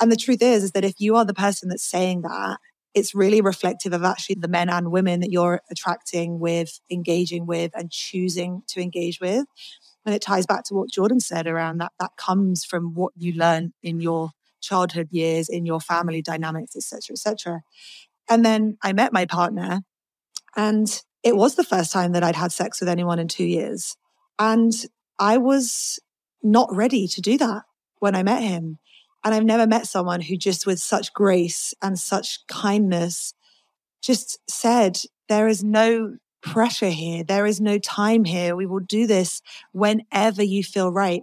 [0.00, 2.58] And the truth is, is that if you are the person that's saying that,
[2.94, 7.72] it's really reflective of actually the men and women that you're attracting with, engaging with,
[7.74, 9.46] and choosing to engage with.
[10.04, 11.92] And it ties back to what Jordan said around that.
[12.00, 17.12] That comes from what you learn in your childhood years, in your family dynamics, etc.,
[17.12, 17.60] etc.
[18.28, 19.82] And then I met my partner,
[20.56, 23.96] and it was the first time that I'd had sex with anyone in two years.
[24.38, 24.72] And
[25.18, 25.98] I was
[26.42, 27.62] not ready to do that
[27.98, 28.78] when I met him.
[29.24, 33.34] And I've never met someone who just with such grace and such kindness
[34.02, 37.24] just said, there is no pressure here.
[37.24, 38.54] There is no time here.
[38.54, 41.22] We will do this whenever you feel right.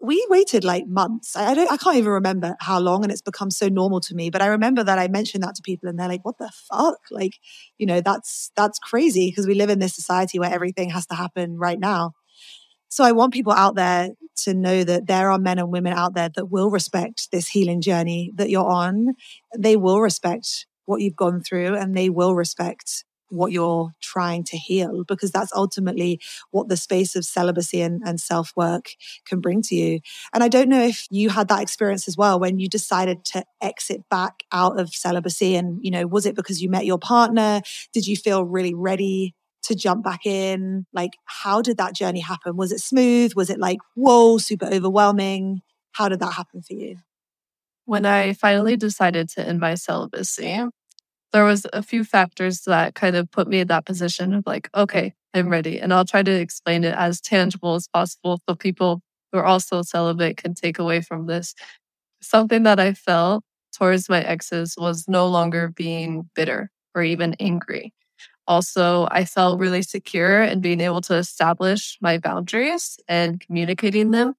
[0.00, 1.36] We waited like months.
[1.36, 4.30] I don't, I can't even remember how long and it's become so normal to me.
[4.30, 6.98] But I remember that I mentioned that to people and they're like, what the fuck?
[7.10, 7.34] Like,
[7.78, 11.14] you know, that's, that's crazy because we live in this society where everything has to
[11.14, 12.14] happen right now.
[12.92, 14.10] So I want people out there
[14.42, 17.80] to know that there are men and women out there that will respect this healing
[17.80, 19.14] journey that you're on.
[19.56, 24.58] They will respect what you've gone through and they will respect what you're trying to
[24.58, 28.90] heal because that's ultimately what the space of celibacy and, and self work
[29.24, 30.00] can bring to you.
[30.34, 33.42] And I don't know if you had that experience as well when you decided to
[33.62, 35.56] exit back out of celibacy.
[35.56, 37.62] And, you know, was it because you met your partner?
[37.94, 40.86] Did you feel really ready to jump back in?
[40.92, 42.56] Like, how did that journey happen?
[42.56, 43.34] Was it smooth?
[43.34, 45.62] Was it like, whoa, super overwhelming?
[45.92, 46.96] How did that happen for you?
[47.84, 50.64] When I finally decided to end my celibacy,
[51.32, 54.68] there was a few factors that kind of put me in that position of like,
[54.74, 55.80] okay, I'm ready.
[55.80, 59.00] And I'll try to explain it as tangible as possible so people
[59.32, 61.54] who are also celibate can take away from this.
[62.20, 63.44] Something that I felt
[63.76, 67.92] towards my exes was no longer being bitter or even angry.
[68.46, 74.34] Also, I felt really secure in being able to establish my boundaries and communicating them.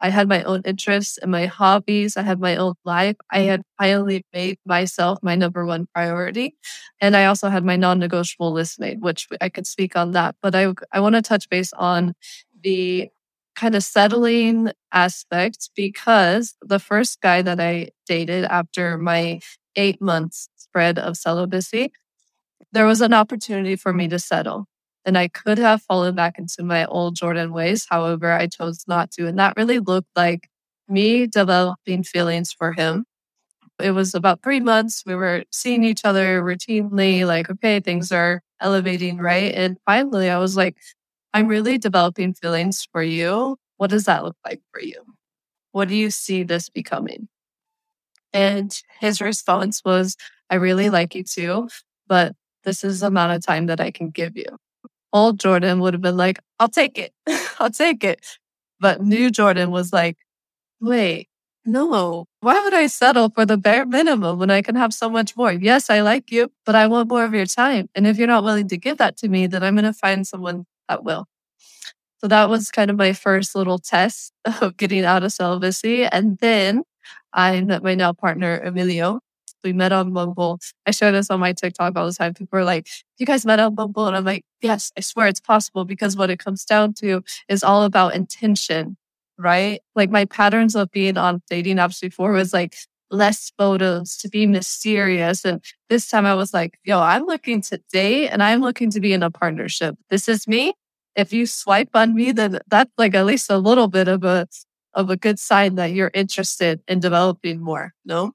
[0.00, 2.16] I had my own interests and my hobbies.
[2.16, 3.16] I had my own life.
[3.30, 6.54] I had finally made myself my number one priority.
[7.00, 10.36] And I also had my non negotiable list made, which I could speak on that.
[10.42, 12.14] But I, I want to touch base on
[12.62, 13.08] the
[13.54, 19.40] kind of settling aspect because the first guy that I dated after my
[19.76, 21.90] eight months spread of celibacy,
[22.72, 24.66] there was an opportunity for me to settle.
[25.04, 27.86] And I could have fallen back into my old Jordan ways.
[27.88, 29.28] However, I chose not to.
[29.28, 30.48] And that really looked like
[30.88, 33.04] me developing feelings for him.
[33.80, 35.02] It was about three months.
[35.06, 39.54] We were seeing each other routinely, like, okay, things are elevating, right?
[39.54, 40.76] And finally, I was like,
[41.34, 43.56] I'm really developing feelings for you.
[43.76, 45.02] What does that look like for you?
[45.72, 47.28] What do you see this becoming?
[48.32, 50.16] And his response was,
[50.50, 51.68] I really like you too,
[52.06, 52.32] but
[52.66, 54.46] this is the amount of time that I can give you.
[55.12, 57.12] Old Jordan would have been like, I'll take it.
[57.60, 58.26] I'll take it.
[58.80, 60.18] But new Jordan was like,
[60.80, 61.28] wait,
[61.66, 65.36] no, why would I settle for the bare minimum when I can have so much
[65.36, 65.52] more?
[65.52, 67.88] Yes, I like you, but I want more of your time.
[67.94, 70.26] And if you're not willing to give that to me, then I'm going to find
[70.26, 71.26] someone that will.
[72.20, 76.04] So that was kind of my first little test of getting out of celibacy.
[76.04, 76.82] And then
[77.32, 79.20] I met my now partner, Emilio.
[79.64, 80.58] We met on Bumble.
[80.86, 82.34] I share this on my TikTok all the time.
[82.34, 82.88] People are like,
[83.18, 84.06] you guys met on Bumble.
[84.06, 87.64] And I'm like, yes, I swear it's possible because what it comes down to is
[87.64, 88.96] all about intention,
[89.38, 89.80] right?
[89.94, 92.76] Like my patterns of being on dating apps before was like
[93.10, 95.44] less photos to be mysterious.
[95.44, 99.00] And this time I was like, yo, I'm looking to date and I'm looking to
[99.00, 99.96] be in a partnership.
[100.10, 100.74] This is me
[101.16, 104.46] if you swipe on me, then that's like at least a little bit of a
[104.94, 107.92] of a good sign that you're interested in developing more.
[108.04, 108.32] No.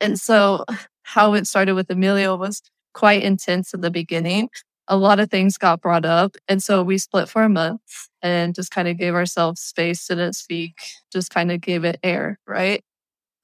[0.00, 0.64] And so
[1.02, 2.62] how it started with Emilio was
[2.94, 4.48] quite intense in the beginning.
[4.88, 6.36] A lot of things got brought up.
[6.48, 7.80] And so we split for a month
[8.22, 10.80] and just kind of gave ourselves space, didn't speak,
[11.12, 12.82] just kind of gave it air, right?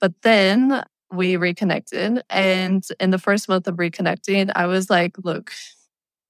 [0.00, 0.82] But then
[1.12, 2.22] we reconnected.
[2.30, 5.52] And in the first month of reconnecting, I was like, look,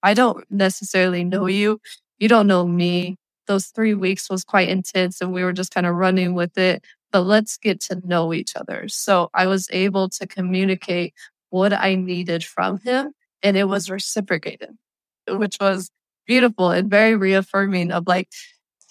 [0.03, 1.79] I don't necessarily know you.
[2.19, 3.17] You don't know me.
[3.47, 6.83] Those three weeks was quite intense and we were just kind of running with it.
[7.11, 8.87] But let's get to know each other.
[8.87, 11.13] So I was able to communicate
[11.49, 14.71] what I needed from him and it was reciprocated,
[15.29, 15.89] which was
[16.25, 18.29] beautiful and very reaffirming of like,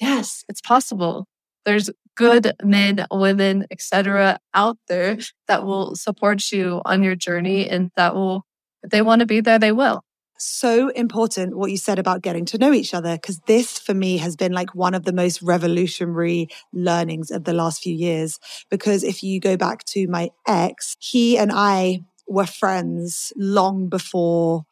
[0.00, 1.26] yes, it's possible.
[1.64, 4.38] There's good men, women, etc.
[4.54, 8.44] out there that will support you on your journey and that will,
[8.82, 10.02] if they want to be there, they will
[10.38, 14.18] so important what you said about getting to know each other because this for me
[14.18, 18.38] has been like one of the most revolutionary learnings of the last few years.
[18.70, 24.64] Because if you go back to my ex he and i were friends long before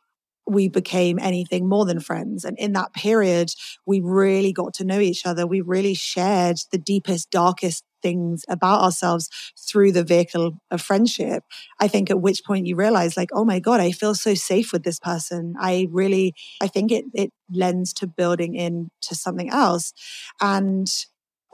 [0.46, 2.44] we became anything more than friends.
[2.44, 3.50] And in that period,
[3.87, 5.46] we really got to know each other.
[5.46, 11.42] We really shared the deepest, darkest things about ourselves through the vehicle of friendship.
[11.80, 14.72] I think at which point you realize, like, oh my God, I feel so safe
[14.72, 15.54] with this person.
[15.59, 19.94] I really, I think it, it lends to building into something else.
[20.40, 20.87] And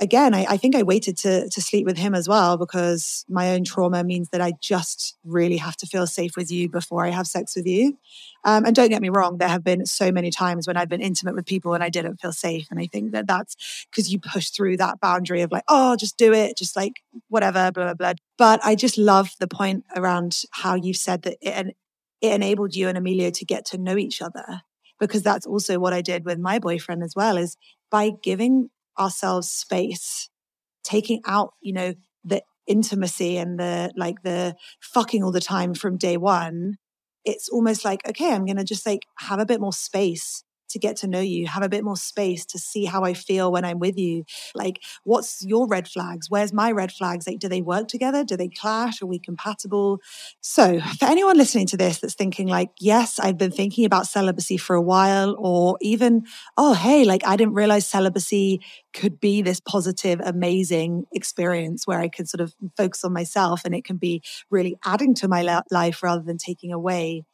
[0.00, 3.50] again, I, I, think I waited to to sleep with him as well because my
[3.50, 7.10] own trauma means that I just really have to feel safe with you before I
[7.10, 7.98] have sex with you.
[8.44, 11.02] Um, and don't get me wrong, there have been so many times when I've been
[11.02, 12.66] intimate with people and I didn't feel safe.
[12.70, 16.16] And I think that that's because you push through that boundary of like, oh, just
[16.16, 18.14] do it, just like whatever, blah blah blah.
[18.38, 21.76] But I just love the point around how you said that it,
[22.22, 24.62] it enabled you and Emilio to get to know each other
[24.98, 27.36] because that's also what I did with my boyfriend as well.
[27.36, 27.56] Is
[27.90, 30.28] by giving ourselves space,
[30.84, 35.96] taking out, you know, the intimacy and the like the fucking all the time from
[35.96, 36.76] day one.
[37.24, 40.78] It's almost like, okay, I'm going to just like have a bit more space to
[40.78, 43.64] get to know you, have a bit more space to see how I feel when
[43.64, 44.24] I'm with you.
[44.54, 46.30] Like, what's your red flags?
[46.30, 47.26] Where's my red flags?
[47.26, 48.24] Like, do they work together?
[48.24, 49.02] Do they clash?
[49.02, 50.00] Are we compatible?
[50.40, 54.56] So, for anyone listening to this that's thinking, like, yes, I've been thinking about celibacy
[54.56, 56.24] for a while, or even,
[56.56, 58.60] oh, hey, like, I didn't realize celibacy
[58.92, 63.74] could be this positive, amazing experience where I could sort of focus on myself and
[63.74, 67.24] it can be really adding to my life rather than taking away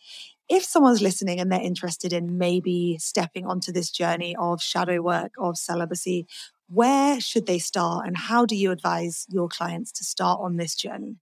[0.49, 5.33] if someone's listening and they're interested in maybe stepping onto this journey of shadow work,
[5.39, 6.27] of celibacy,
[6.69, 10.75] where should they start and how do you advise your clients to start on this
[10.75, 11.17] journey?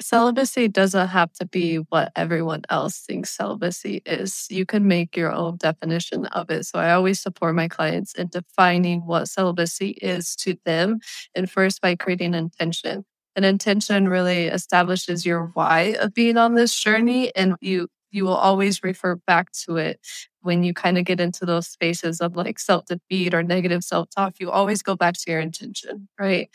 [0.00, 1.86] Celibacy doesn't have to be mm.
[1.88, 4.46] what everyone else thinks celibacy is.
[4.50, 6.66] You can make your own definition of it.
[6.66, 10.98] So I always support my clients in defining what celibacy is to them.
[11.36, 13.04] And first by creating intention.
[13.36, 18.36] An intention really establishes your why of being on this journey and you you will
[18.36, 20.00] always refer back to it
[20.42, 24.08] when you kind of get into those spaces of like self defeat or negative self
[24.16, 24.36] talk.
[24.40, 26.48] You always go back to your intention, right?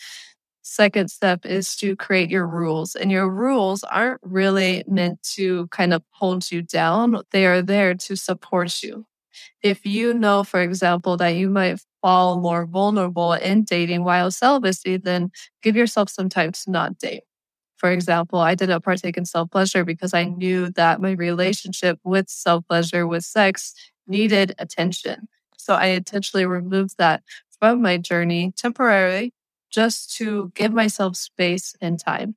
[0.62, 2.96] Second step is to create your rules.
[2.96, 7.96] And your rules aren't really meant to kind of hold you down, they are there
[7.96, 9.06] to support you.
[9.64, 14.98] If you know, for example, that you might fall more vulnerable in dating while celibacy,
[14.98, 15.32] then
[15.64, 17.24] give yourself some time to not date
[17.80, 20.38] for example, I didn't partake in self pleasure because I mm-hmm.
[20.38, 23.74] knew that my relationship with self pleasure, with sex,
[24.06, 25.28] needed attention.
[25.58, 27.24] So I intentionally removed that
[27.60, 29.34] from my journey temporarily
[29.72, 32.36] just to give myself space and time.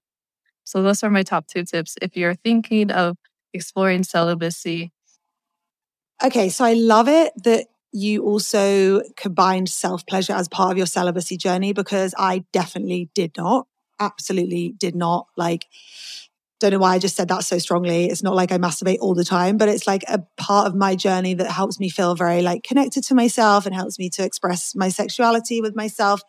[0.64, 1.96] So those are my top two tips.
[2.00, 3.16] If you're thinking of
[3.52, 4.92] exploring celibacy.
[6.24, 10.86] Okay, so I love it that you also combined self pleasure as part of your
[10.86, 13.66] celibacy journey because I definitely did not,
[14.00, 15.26] absolutely did not.
[15.36, 15.66] Like,
[16.60, 18.06] don't know why I just said that so strongly.
[18.06, 20.94] It's not like I masturbate all the time, but it's like a part of my
[20.94, 24.74] journey that helps me feel very like connected to myself and helps me to express
[24.76, 26.22] my sexuality with myself.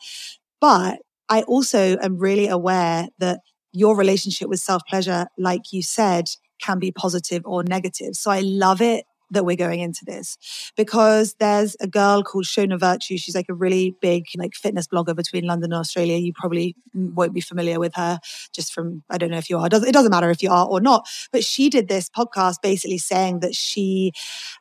[0.59, 0.99] But
[1.29, 3.41] I also am really aware that
[3.73, 6.25] your relationship with self pleasure, like you said,
[6.59, 8.15] can be positive or negative.
[8.15, 10.37] So I love it that we're going into this
[10.75, 13.19] because there's a girl called Shona Vertue.
[13.19, 16.17] She's like a really big like fitness blogger between London and Australia.
[16.17, 18.19] You probably won't be familiar with her
[18.53, 19.65] just from I don't know if you are.
[19.67, 21.07] It doesn't, matter if you are or not.
[21.31, 24.11] But she did this podcast basically saying that she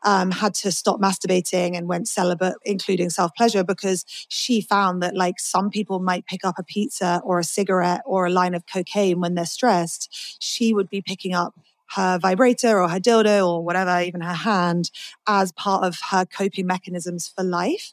[0.03, 5.15] um, had to stop masturbating and went celibate, including self pleasure, because she found that
[5.15, 8.65] like some people might pick up a pizza or a cigarette or a line of
[8.67, 10.37] cocaine when they're stressed.
[10.41, 11.55] She would be picking up
[11.95, 14.91] her vibrator or her dildo or whatever, even her hand,
[15.27, 17.93] as part of her coping mechanisms for life.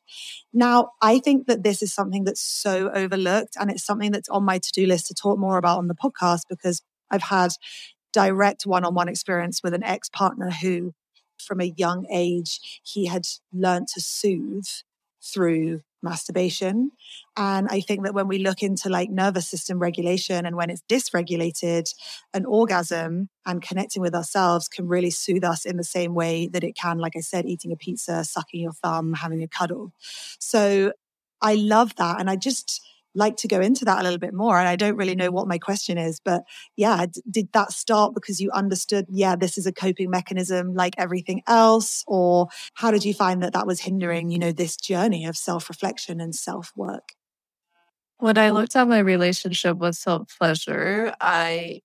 [0.53, 4.43] Now, I think that this is something that's so overlooked and it's something that's on
[4.43, 6.81] my to do list to talk more about on the podcast because
[7.11, 7.51] I've had
[8.13, 10.93] direct one on one experience with an ex partner who,
[11.37, 14.67] from a young age, he had learned to soothe
[15.21, 16.91] through masturbation.
[17.37, 20.83] And I think that when we look into like nervous system regulation and when it's
[20.89, 21.93] dysregulated,
[22.33, 26.63] an orgasm and connecting with ourselves can really soothe us in the same way that
[26.63, 29.93] it can, like I said, eating a pizza, sucking your thumb, having a cuddle.
[30.39, 30.93] So
[31.41, 32.19] I love that.
[32.19, 32.81] And I just,
[33.15, 34.57] like to go into that a little bit more.
[34.59, 36.43] And I don't really know what my question is, but
[36.75, 40.95] yeah, d- did that start because you understood, yeah, this is a coping mechanism like
[40.97, 42.03] everything else?
[42.07, 45.69] Or how did you find that that was hindering, you know, this journey of self
[45.69, 47.13] reflection and self work?
[48.17, 51.81] When I looked at my relationship with self pleasure, I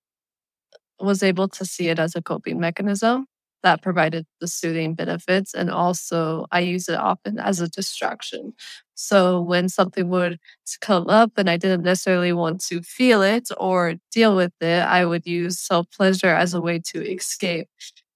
[1.00, 3.26] was able to see it as a coping mechanism
[3.64, 5.54] that provided the soothing benefits.
[5.54, 8.54] And also, I use it often as a distraction.
[8.94, 10.38] So, when something would
[10.80, 15.04] come up and I didn't necessarily want to feel it or deal with it, I
[15.06, 17.68] would use self pleasure as a way to escape.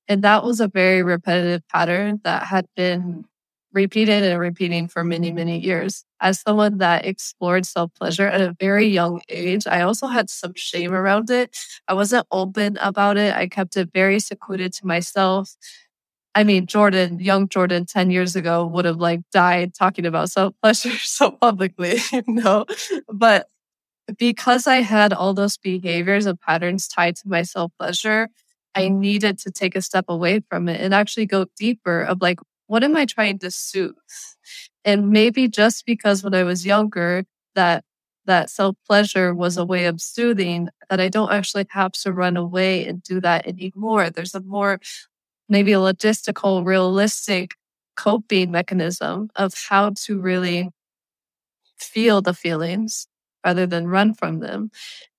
[0.09, 3.25] And that was a very repetitive pattern that had been
[3.83, 6.05] repeated and repeating for many, many years.
[6.21, 10.53] As someone that explored self pleasure at a very young age, I also had some
[10.57, 11.57] shame around it.
[11.87, 13.35] I wasn't open about it.
[13.35, 15.55] I kept it very secluded to myself.
[16.35, 20.55] I mean, Jordan, young Jordan 10 years ago would have like died talking about self
[20.63, 22.67] pleasure so publicly, you know?
[23.13, 23.49] But
[24.19, 28.29] because I had all those behaviors and patterns tied to my self pleasure,
[28.75, 32.41] I needed to take a step away from it and actually go deeper of like,
[32.69, 33.97] what am I trying to soothe?
[34.85, 37.85] And maybe just because when I was younger, that
[38.27, 42.37] that self pleasure was a way of soothing, that I don't actually have to run
[42.37, 44.11] away and do that anymore.
[44.11, 44.81] There's a more
[45.49, 47.55] maybe a logistical, realistic
[47.97, 50.71] coping mechanism of how to really
[51.79, 53.07] feel the feelings
[53.45, 54.71] rather than run from them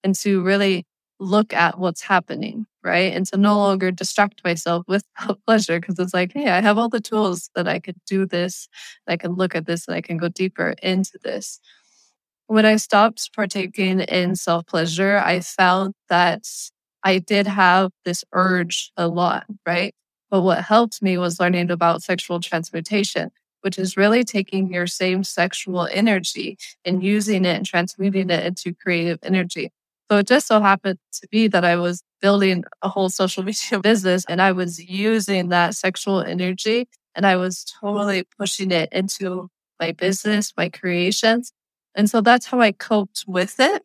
[0.03, 0.85] and to really
[1.19, 3.13] look at what's happening, right?
[3.13, 5.03] And to no longer distract myself with
[5.47, 8.67] pleasure because it's like, hey, I have all the tools that I could do this,
[9.07, 11.59] I can look at this, and I can go deeper into this.
[12.47, 16.47] When I stopped partaking in self pleasure, I found that
[17.03, 19.93] I did have this urge a lot, right?
[20.29, 25.23] But what helped me was learning about sexual transmutation, which is really taking your same
[25.23, 29.71] sexual energy and using it and transmuting it into creative energy.
[30.09, 33.79] So it just so happened to be that I was building a whole social media
[33.79, 39.49] business and I was using that sexual energy and I was totally pushing it into
[39.79, 41.51] my business, my creations.
[41.95, 43.83] And so that's how I coped with it.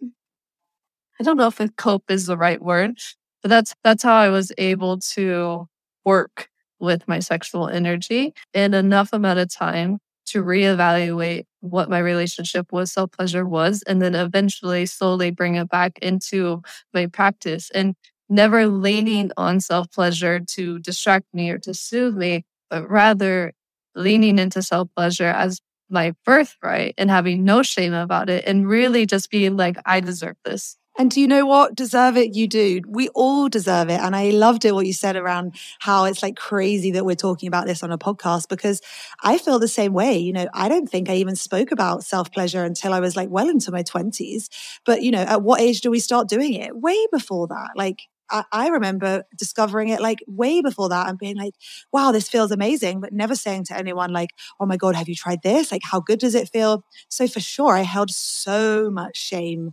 [1.21, 2.99] I don't know if cope is the right word,
[3.43, 5.69] but that's that's how I was able to
[6.05, 6.49] work
[6.81, 12.89] with my sexual energy in enough amount of time to reevaluate what my relationship with
[12.89, 16.63] self pleasure was, and then eventually slowly bring it back into
[16.93, 17.95] my practice and
[18.29, 23.53] never leaning on self pleasure to distract me or to soothe me, but rather
[23.95, 25.61] leaning into self pleasure as
[25.91, 30.37] my birthright and having no shame about it and really just being like, I deserve
[30.45, 30.77] this.
[30.97, 31.75] And do you know what?
[31.75, 32.81] Deserve it, you do.
[32.89, 34.01] We all deserve it.
[34.01, 37.49] And I loved it what you said around how it's like crazy that we're talking
[37.49, 38.81] about this on a podcast because
[39.23, 40.17] I feel the same way.
[40.19, 43.29] You know, I don't think I even spoke about self pleasure until I was like
[43.29, 44.49] well into my 20s.
[44.85, 46.77] But, you know, at what age do we start doing it?
[46.77, 47.71] Way before that.
[47.75, 47.99] Like,
[48.31, 51.55] I, remember discovering it like way before that and being like,
[51.93, 55.15] wow, this feels amazing, but never saying to anyone, like, oh my God, have you
[55.15, 55.71] tried this?
[55.71, 56.85] Like, how good does it feel?
[57.09, 59.73] So for sure, I held so much shame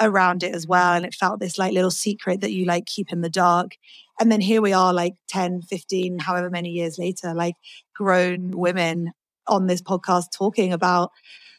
[0.00, 0.94] around it as well.
[0.94, 3.76] And it felt this like little secret that you like keep in the dark.
[4.18, 7.54] And then here we are, like 10, 15, however many years later, like
[7.94, 9.12] grown women
[9.46, 11.10] on this podcast talking about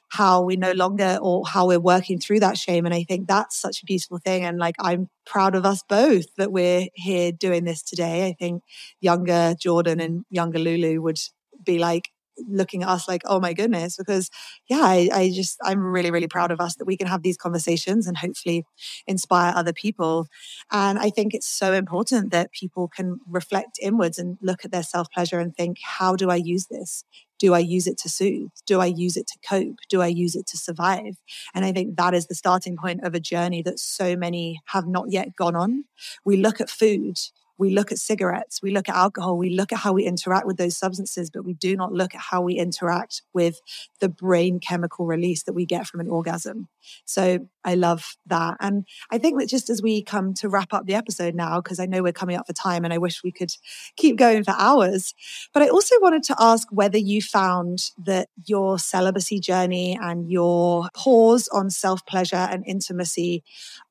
[0.09, 2.85] how we no longer or how we're working through that shame.
[2.85, 4.43] And I think that's such a beautiful thing.
[4.43, 8.27] And like, I'm proud of us both that we're here doing this today.
[8.27, 8.61] I think
[8.99, 11.19] younger Jordan and younger Lulu would
[11.63, 12.10] be like,
[12.47, 14.29] looking at us like, oh my goodness, because
[14.69, 17.37] yeah, I, I, just, I'm really, really proud of us that we can have these
[17.37, 18.65] conversations and hopefully
[19.07, 20.27] inspire other people.
[20.71, 24.83] And I think it's so important that people can reflect inwards and look at their
[24.83, 27.03] self pleasure and think, how do I use this?
[27.39, 28.51] Do I use it to soothe?
[28.67, 29.77] Do I use it to cope?
[29.89, 31.15] Do I use it to survive?
[31.55, 34.85] And I think that is the starting point of a journey that so many have
[34.85, 35.85] not yet gone on.
[36.23, 37.17] We look at food
[37.61, 40.57] we look at cigarettes, we look at alcohol, we look at how we interact with
[40.57, 43.61] those substances, but we do not look at how we interact with
[43.99, 46.67] the brain chemical release that we get from an orgasm.
[47.05, 48.57] So I love that.
[48.59, 51.79] And I think that just as we come to wrap up the episode now, because
[51.79, 53.51] I know we're coming up for time and I wish we could
[53.95, 55.13] keep going for hours,
[55.53, 60.89] but I also wanted to ask whether you found that your celibacy journey and your
[60.95, 63.43] pause on self pleasure and intimacy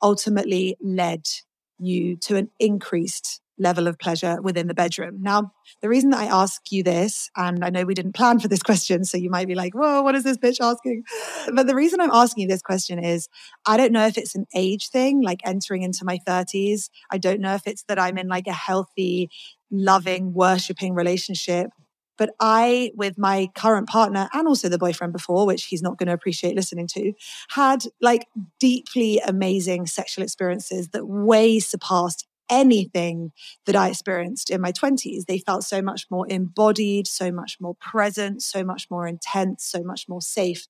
[0.03, 1.29] ultimately led
[1.79, 5.19] you to an increased level of pleasure within the bedroom.
[5.21, 5.53] Now,
[5.83, 8.63] the reason that I ask you this, and I know we didn't plan for this
[8.71, 11.05] question, so you might be like, whoa, what is this bitch asking?
[11.55, 13.29] But the reason I'm asking you this question is
[13.67, 16.89] I don't know if it's an age thing, like entering into my 30s.
[17.11, 19.31] I don't know if it's that I'm in like a healthy,
[19.71, 21.71] loving, worshiping relationship.
[22.17, 26.09] But I, with my current partner and also the boyfriend before, which he's not going
[26.09, 27.15] to appreciate listening to,
[27.49, 28.27] had like
[28.59, 33.33] deeply amazing sexual experiences that way surpassed anything
[33.67, 35.27] that I experienced in my 20s.
[35.27, 39.83] They felt so much more embodied, so much more present, so much more intense, so
[39.83, 40.67] much more safe.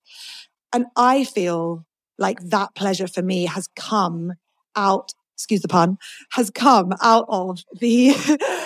[0.73, 1.87] And I feel
[2.19, 4.35] like that pleasure for me has come
[4.77, 5.97] out excuse the pun
[6.33, 8.13] has come out of the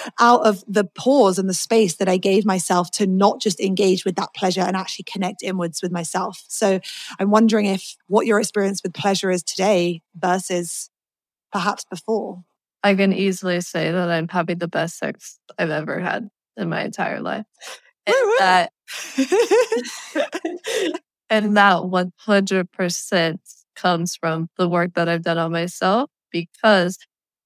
[0.20, 4.04] out of the pause and the space that i gave myself to not just engage
[4.04, 6.80] with that pleasure and actually connect inwards with myself so
[7.20, 10.90] i'm wondering if what your experience with pleasure is today versus
[11.52, 12.42] perhaps before
[12.85, 16.28] I can easily say that I'm having the best sex I've ever had
[16.59, 17.47] in my entire life.
[18.07, 18.72] And that,
[21.30, 23.41] and that 100%
[23.76, 26.99] comes from the work that I've done on myself because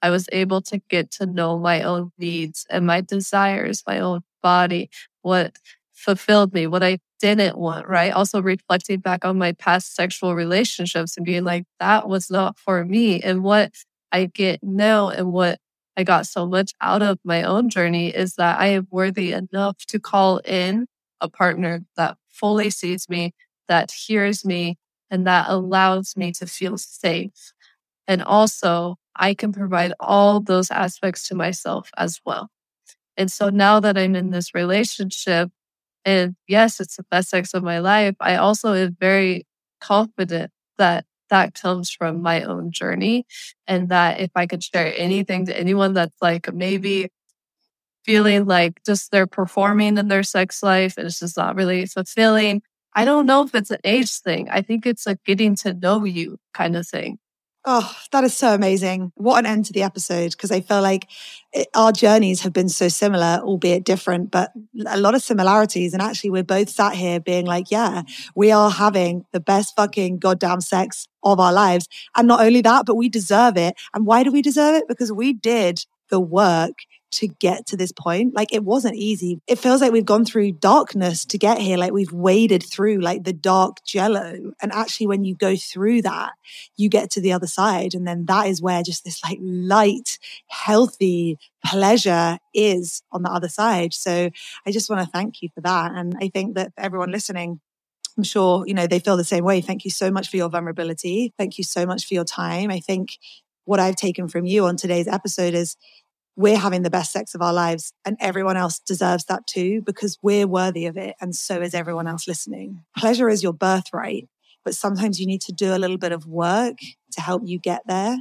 [0.03, 4.22] I was able to get to know my own needs and my desires, my own
[4.43, 4.91] body,
[5.22, 5.57] what
[5.95, 8.12] fulfilled me, what I didn't want, right?
[8.12, 12.84] Also reflecting back on my past sexual relationships and being like, that was not for
[12.84, 13.20] me.
[13.22, 13.72] And what
[14.12, 15.59] I get now and what
[15.96, 19.78] I got so much out of my own journey is that I am worthy enough
[19.88, 20.86] to call in
[21.20, 23.34] a partner that fully sees me,
[23.68, 24.76] that hears me,
[25.11, 27.52] and that allows me to feel safe.
[28.09, 32.48] And also, I can provide all those aspects to myself as well.
[33.16, 35.50] And so now that I'm in this relationship,
[36.04, 39.46] and yes, it's the best sex of my life, I also am very
[39.80, 43.26] confident that that comes from my own journey.
[43.66, 47.10] And that if I could share anything to anyone that's like maybe
[48.04, 52.62] feeling like just they're performing in their sex life and it's just not really fulfilling.
[52.94, 54.48] I don't know if it's an age thing.
[54.50, 57.18] I think it's a getting to know you kind of thing.
[57.70, 59.12] Oh, that is so amazing.
[59.14, 60.30] What an end to the episode.
[60.30, 61.06] Because I feel like
[61.52, 64.52] it, our journeys have been so similar, albeit different, but
[64.86, 65.92] a lot of similarities.
[65.92, 68.04] And actually, we're both sat here being like, yeah,
[68.34, 71.88] we are having the best fucking goddamn sex of our lives.
[72.16, 73.74] And not only that, but we deserve it.
[73.92, 74.88] And why do we deserve it?
[74.88, 76.72] Because we did the work
[77.11, 78.34] to get to this point.
[78.34, 79.40] Like it wasn't easy.
[79.46, 81.78] It feels like we've gone through darkness to get here.
[81.78, 84.52] Like we've waded through like the dark jello.
[84.61, 86.32] And actually, when you go through that,
[86.76, 87.94] you get to the other side.
[87.94, 93.48] And then that is where just this like light, healthy pleasure is on the other
[93.48, 93.94] side.
[93.94, 94.30] So
[94.66, 95.92] I just want to thank you for that.
[95.94, 97.61] And I think that for everyone listening,
[98.16, 99.61] I'm sure, you know, they feel the same way.
[99.61, 101.32] Thank you so much for your vulnerability.
[101.38, 102.70] Thank you so much for your time.
[102.70, 103.16] I think
[103.64, 105.76] what I've taken from you on today's episode is
[106.39, 110.16] we're having the best sex of our lives and everyone else deserves that too because
[110.22, 112.84] we're worthy of it and so is everyone else listening.
[112.97, 114.28] Pleasure is your birthright,
[114.64, 116.76] but sometimes you need to do a little bit of work
[117.11, 118.18] to help you get there.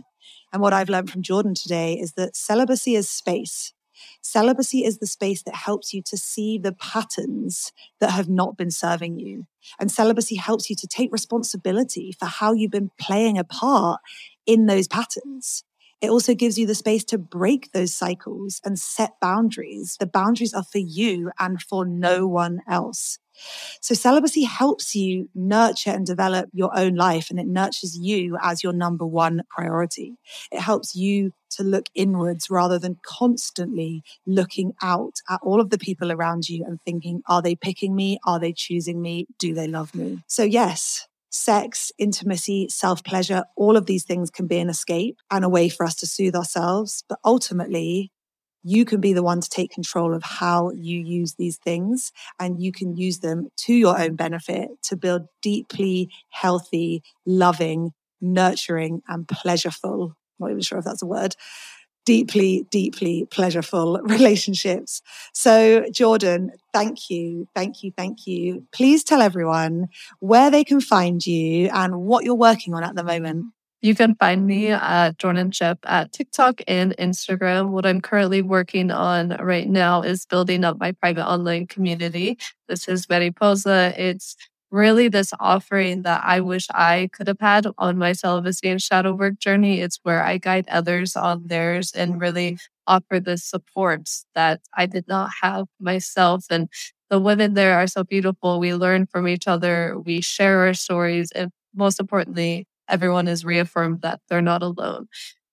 [0.51, 3.71] And what I've learned from Jordan today is that celibacy is space.
[4.23, 8.71] Celibacy is the space that helps you to see the patterns that have not been
[8.71, 9.43] serving you.
[9.79, 14.01] And celibacy helps you to take responsibility for how you've been playing a part
[14.47, 15.63] in those patterns.
[16.01, 19.97] It also gives you the space to break those cycles and set boundaries.
[19.99, 23.17] The boundaries are for you and for no one else.
[23.81, 28.63] So celibacy helps you nurture and develop your own life and it nurtures you as
[28.63, 30.17] your number one priority.
[30.51, 35.77] It helps you to look inwards rather than constantly looking out at all of the
[35.77, 38.19] people around you and thinking, are they picking me?
[38.25, 39.27] Are they choosing me?
[39.39, 40.23] Do they love me?
[40.27, 45.43] So yes, sex, intimacy, self pleasure, all of these things can be an escape and
[45.43, 47.03] a way for us to soothe ourselves.
[47.07, 48.11] But ultimately,
[48.63, 52.61] you can be the one to take control of how you use these things and
[52.61, 59.27] you can use them to your own benefit to build deeply healthy, loving, nurturing and
[59.27, 61.35] pleasureful, not even sure if that's a word,
[62.07, 65.01] deeply, deeply pleasureful relationships.
[65.33, 68.65] So, Jordan, thank you, thank you, thank you.
[68.71, 69.89] Please tell everyone
[70.21, 73.47] where they can find you and what you're working on at the moment.
[73.81, 77.69] You can find me at Jordan Jeppe at TikTok and Instagram.
[77.71, 82.39] What I'm currently working on right now is building up my private online community.
[82.69, 83.93] This is Mariposa.
[83.97, 84.37] It's
[84.71, 89.13] really this offering that I wish I could have had on my celibacy and shadow
[89.13, 89.81] work journey.
[89.81, 95.07] It's where I guide others on theirs and really offer the supports that I did
[95.07, 96.45] not have myself.
[96.49, 96.69] And
[97.09, 98.59] the women there are so beautiful.
[98.59, 104.01] We learn from each other, we share our stories, and most importantly, everyone is reaffirmed
[104.01, 105.07] that they're not alone.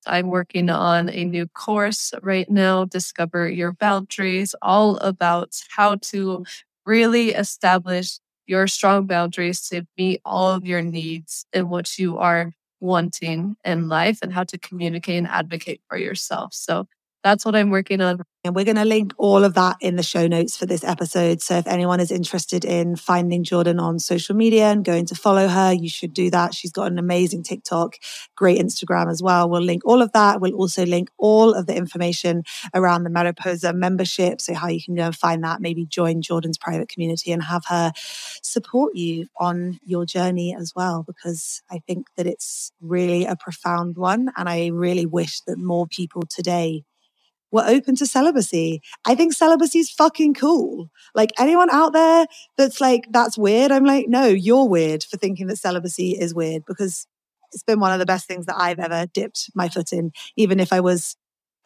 [0.07, 6.45] I'm working on a new course right now, Discover Your Boundaries, all about how to
[6.85, 12.53] really establish your strong boundaries to meet all of your needs and what you are
[12.81, 16.53] wanting in life and how to communicate and advocate for yourself.
[16.55, 16.87] So
[17.25, 18.21] that's what I'm working on.
[18.45, 21.41] And we're going to link all of that in the show notes for this episode.
[21.41, 25.49] So if anyone is interested in finding Jordan on social media and going to follow
[25.49, 26.53] her, you should do that.
[26.53, 27.97] She's got an amazing TikTok,
[28.37, 29.49] great Instagram as well.
[29.49, 30.43] We'll link all of that.
[30.43, 32.43] We'll also link all of the information
[32.75, 34.43] around the Mariposa membership.
[34.43, 37.65] So how you can go and find that, maybe join Jordan's private community and have
[37.69, 37.93] her
[38.43, 43.97] support you on your journey as well, because I think that it's really a profound
[43.97, 44.29] one.
[44.37, 46.85] And I really wish that more people today
[47.55, 48.83] were open to celibacy.
[49.07, 50.91] I think celibacy is fucking cool.
[51.15, 52.27] Like anyone out there
[52.59, 53.71] that's like, that's weird.
[53.71, 57.07] I'm like, no, you're weird for thinking that celibacy is weird because
[57.53, 60.59] it's been one of the best things that I've ever dipped my foot in, even
[60.59, 61.17] if I was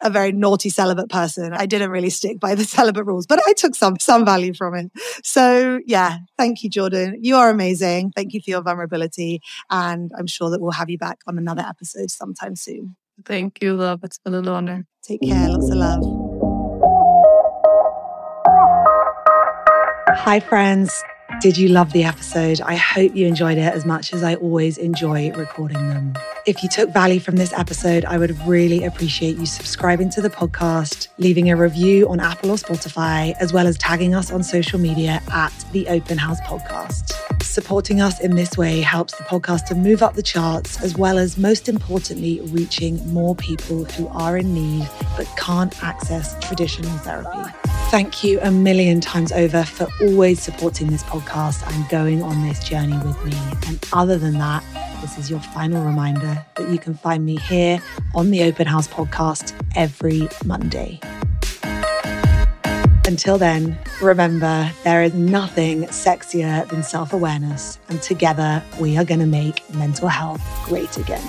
[0.01, 1.53] a very naughty celibate person.
[1.53, 4.75] I didn't really stick by the celibate rules, but I took some some value from
[4.75, 4.91] it.
[5.23, 7.17] So yeah, thank you, Jordan.
[7.19, 8.11] You are amazing.
[8.15, 9.41] Thank you for your vulnerability.
[9.71, 12.95] And I'm sure that we'll have you back on another episode sometime soon.
[13.25, 14.03] Thank you, love.
[14.03, 14.85] It's been an honor.
[15.03, 15.49] Take care.
[15.49, 16.03] Lots of love.
[20.17, 21.03] Hi, friends.
[21.37, 22.59] Did you love the episode?
[22.59, 26.13] I hope you enjoyed it as much as I always enjoy recording them.
[26.45, 30.29] If you took value from this episode, I would really appreciate you subscribing to the
[30.29, 34.79] podcast, leaving a review on Apple or Spotify, as well as tagging us on social
[34.79, 37.13] media at the Open House Podcast.
[37.41, 41.17] Supporting us in this way helps the podcast to move up the charts, as well
[41.17, 47.58] as, most importantly, reaching more people who are in need but can't access traditional therapy.
[47.89, 52.63] Thank you a million times over for always supporting this podcast and going on this
[52.63, 53.35] journey with me.
[53.65, 54.63] And other than that,
[55.01, 57.81] this is your final reminder that you can find me here
[58.13, 60.99] on the Open House podcast every Monday.
[63.07, 69.19] Until then, remember there is nothing sexier than self awareness, and together we are going
[69.19, 71.27] to make mental health great again.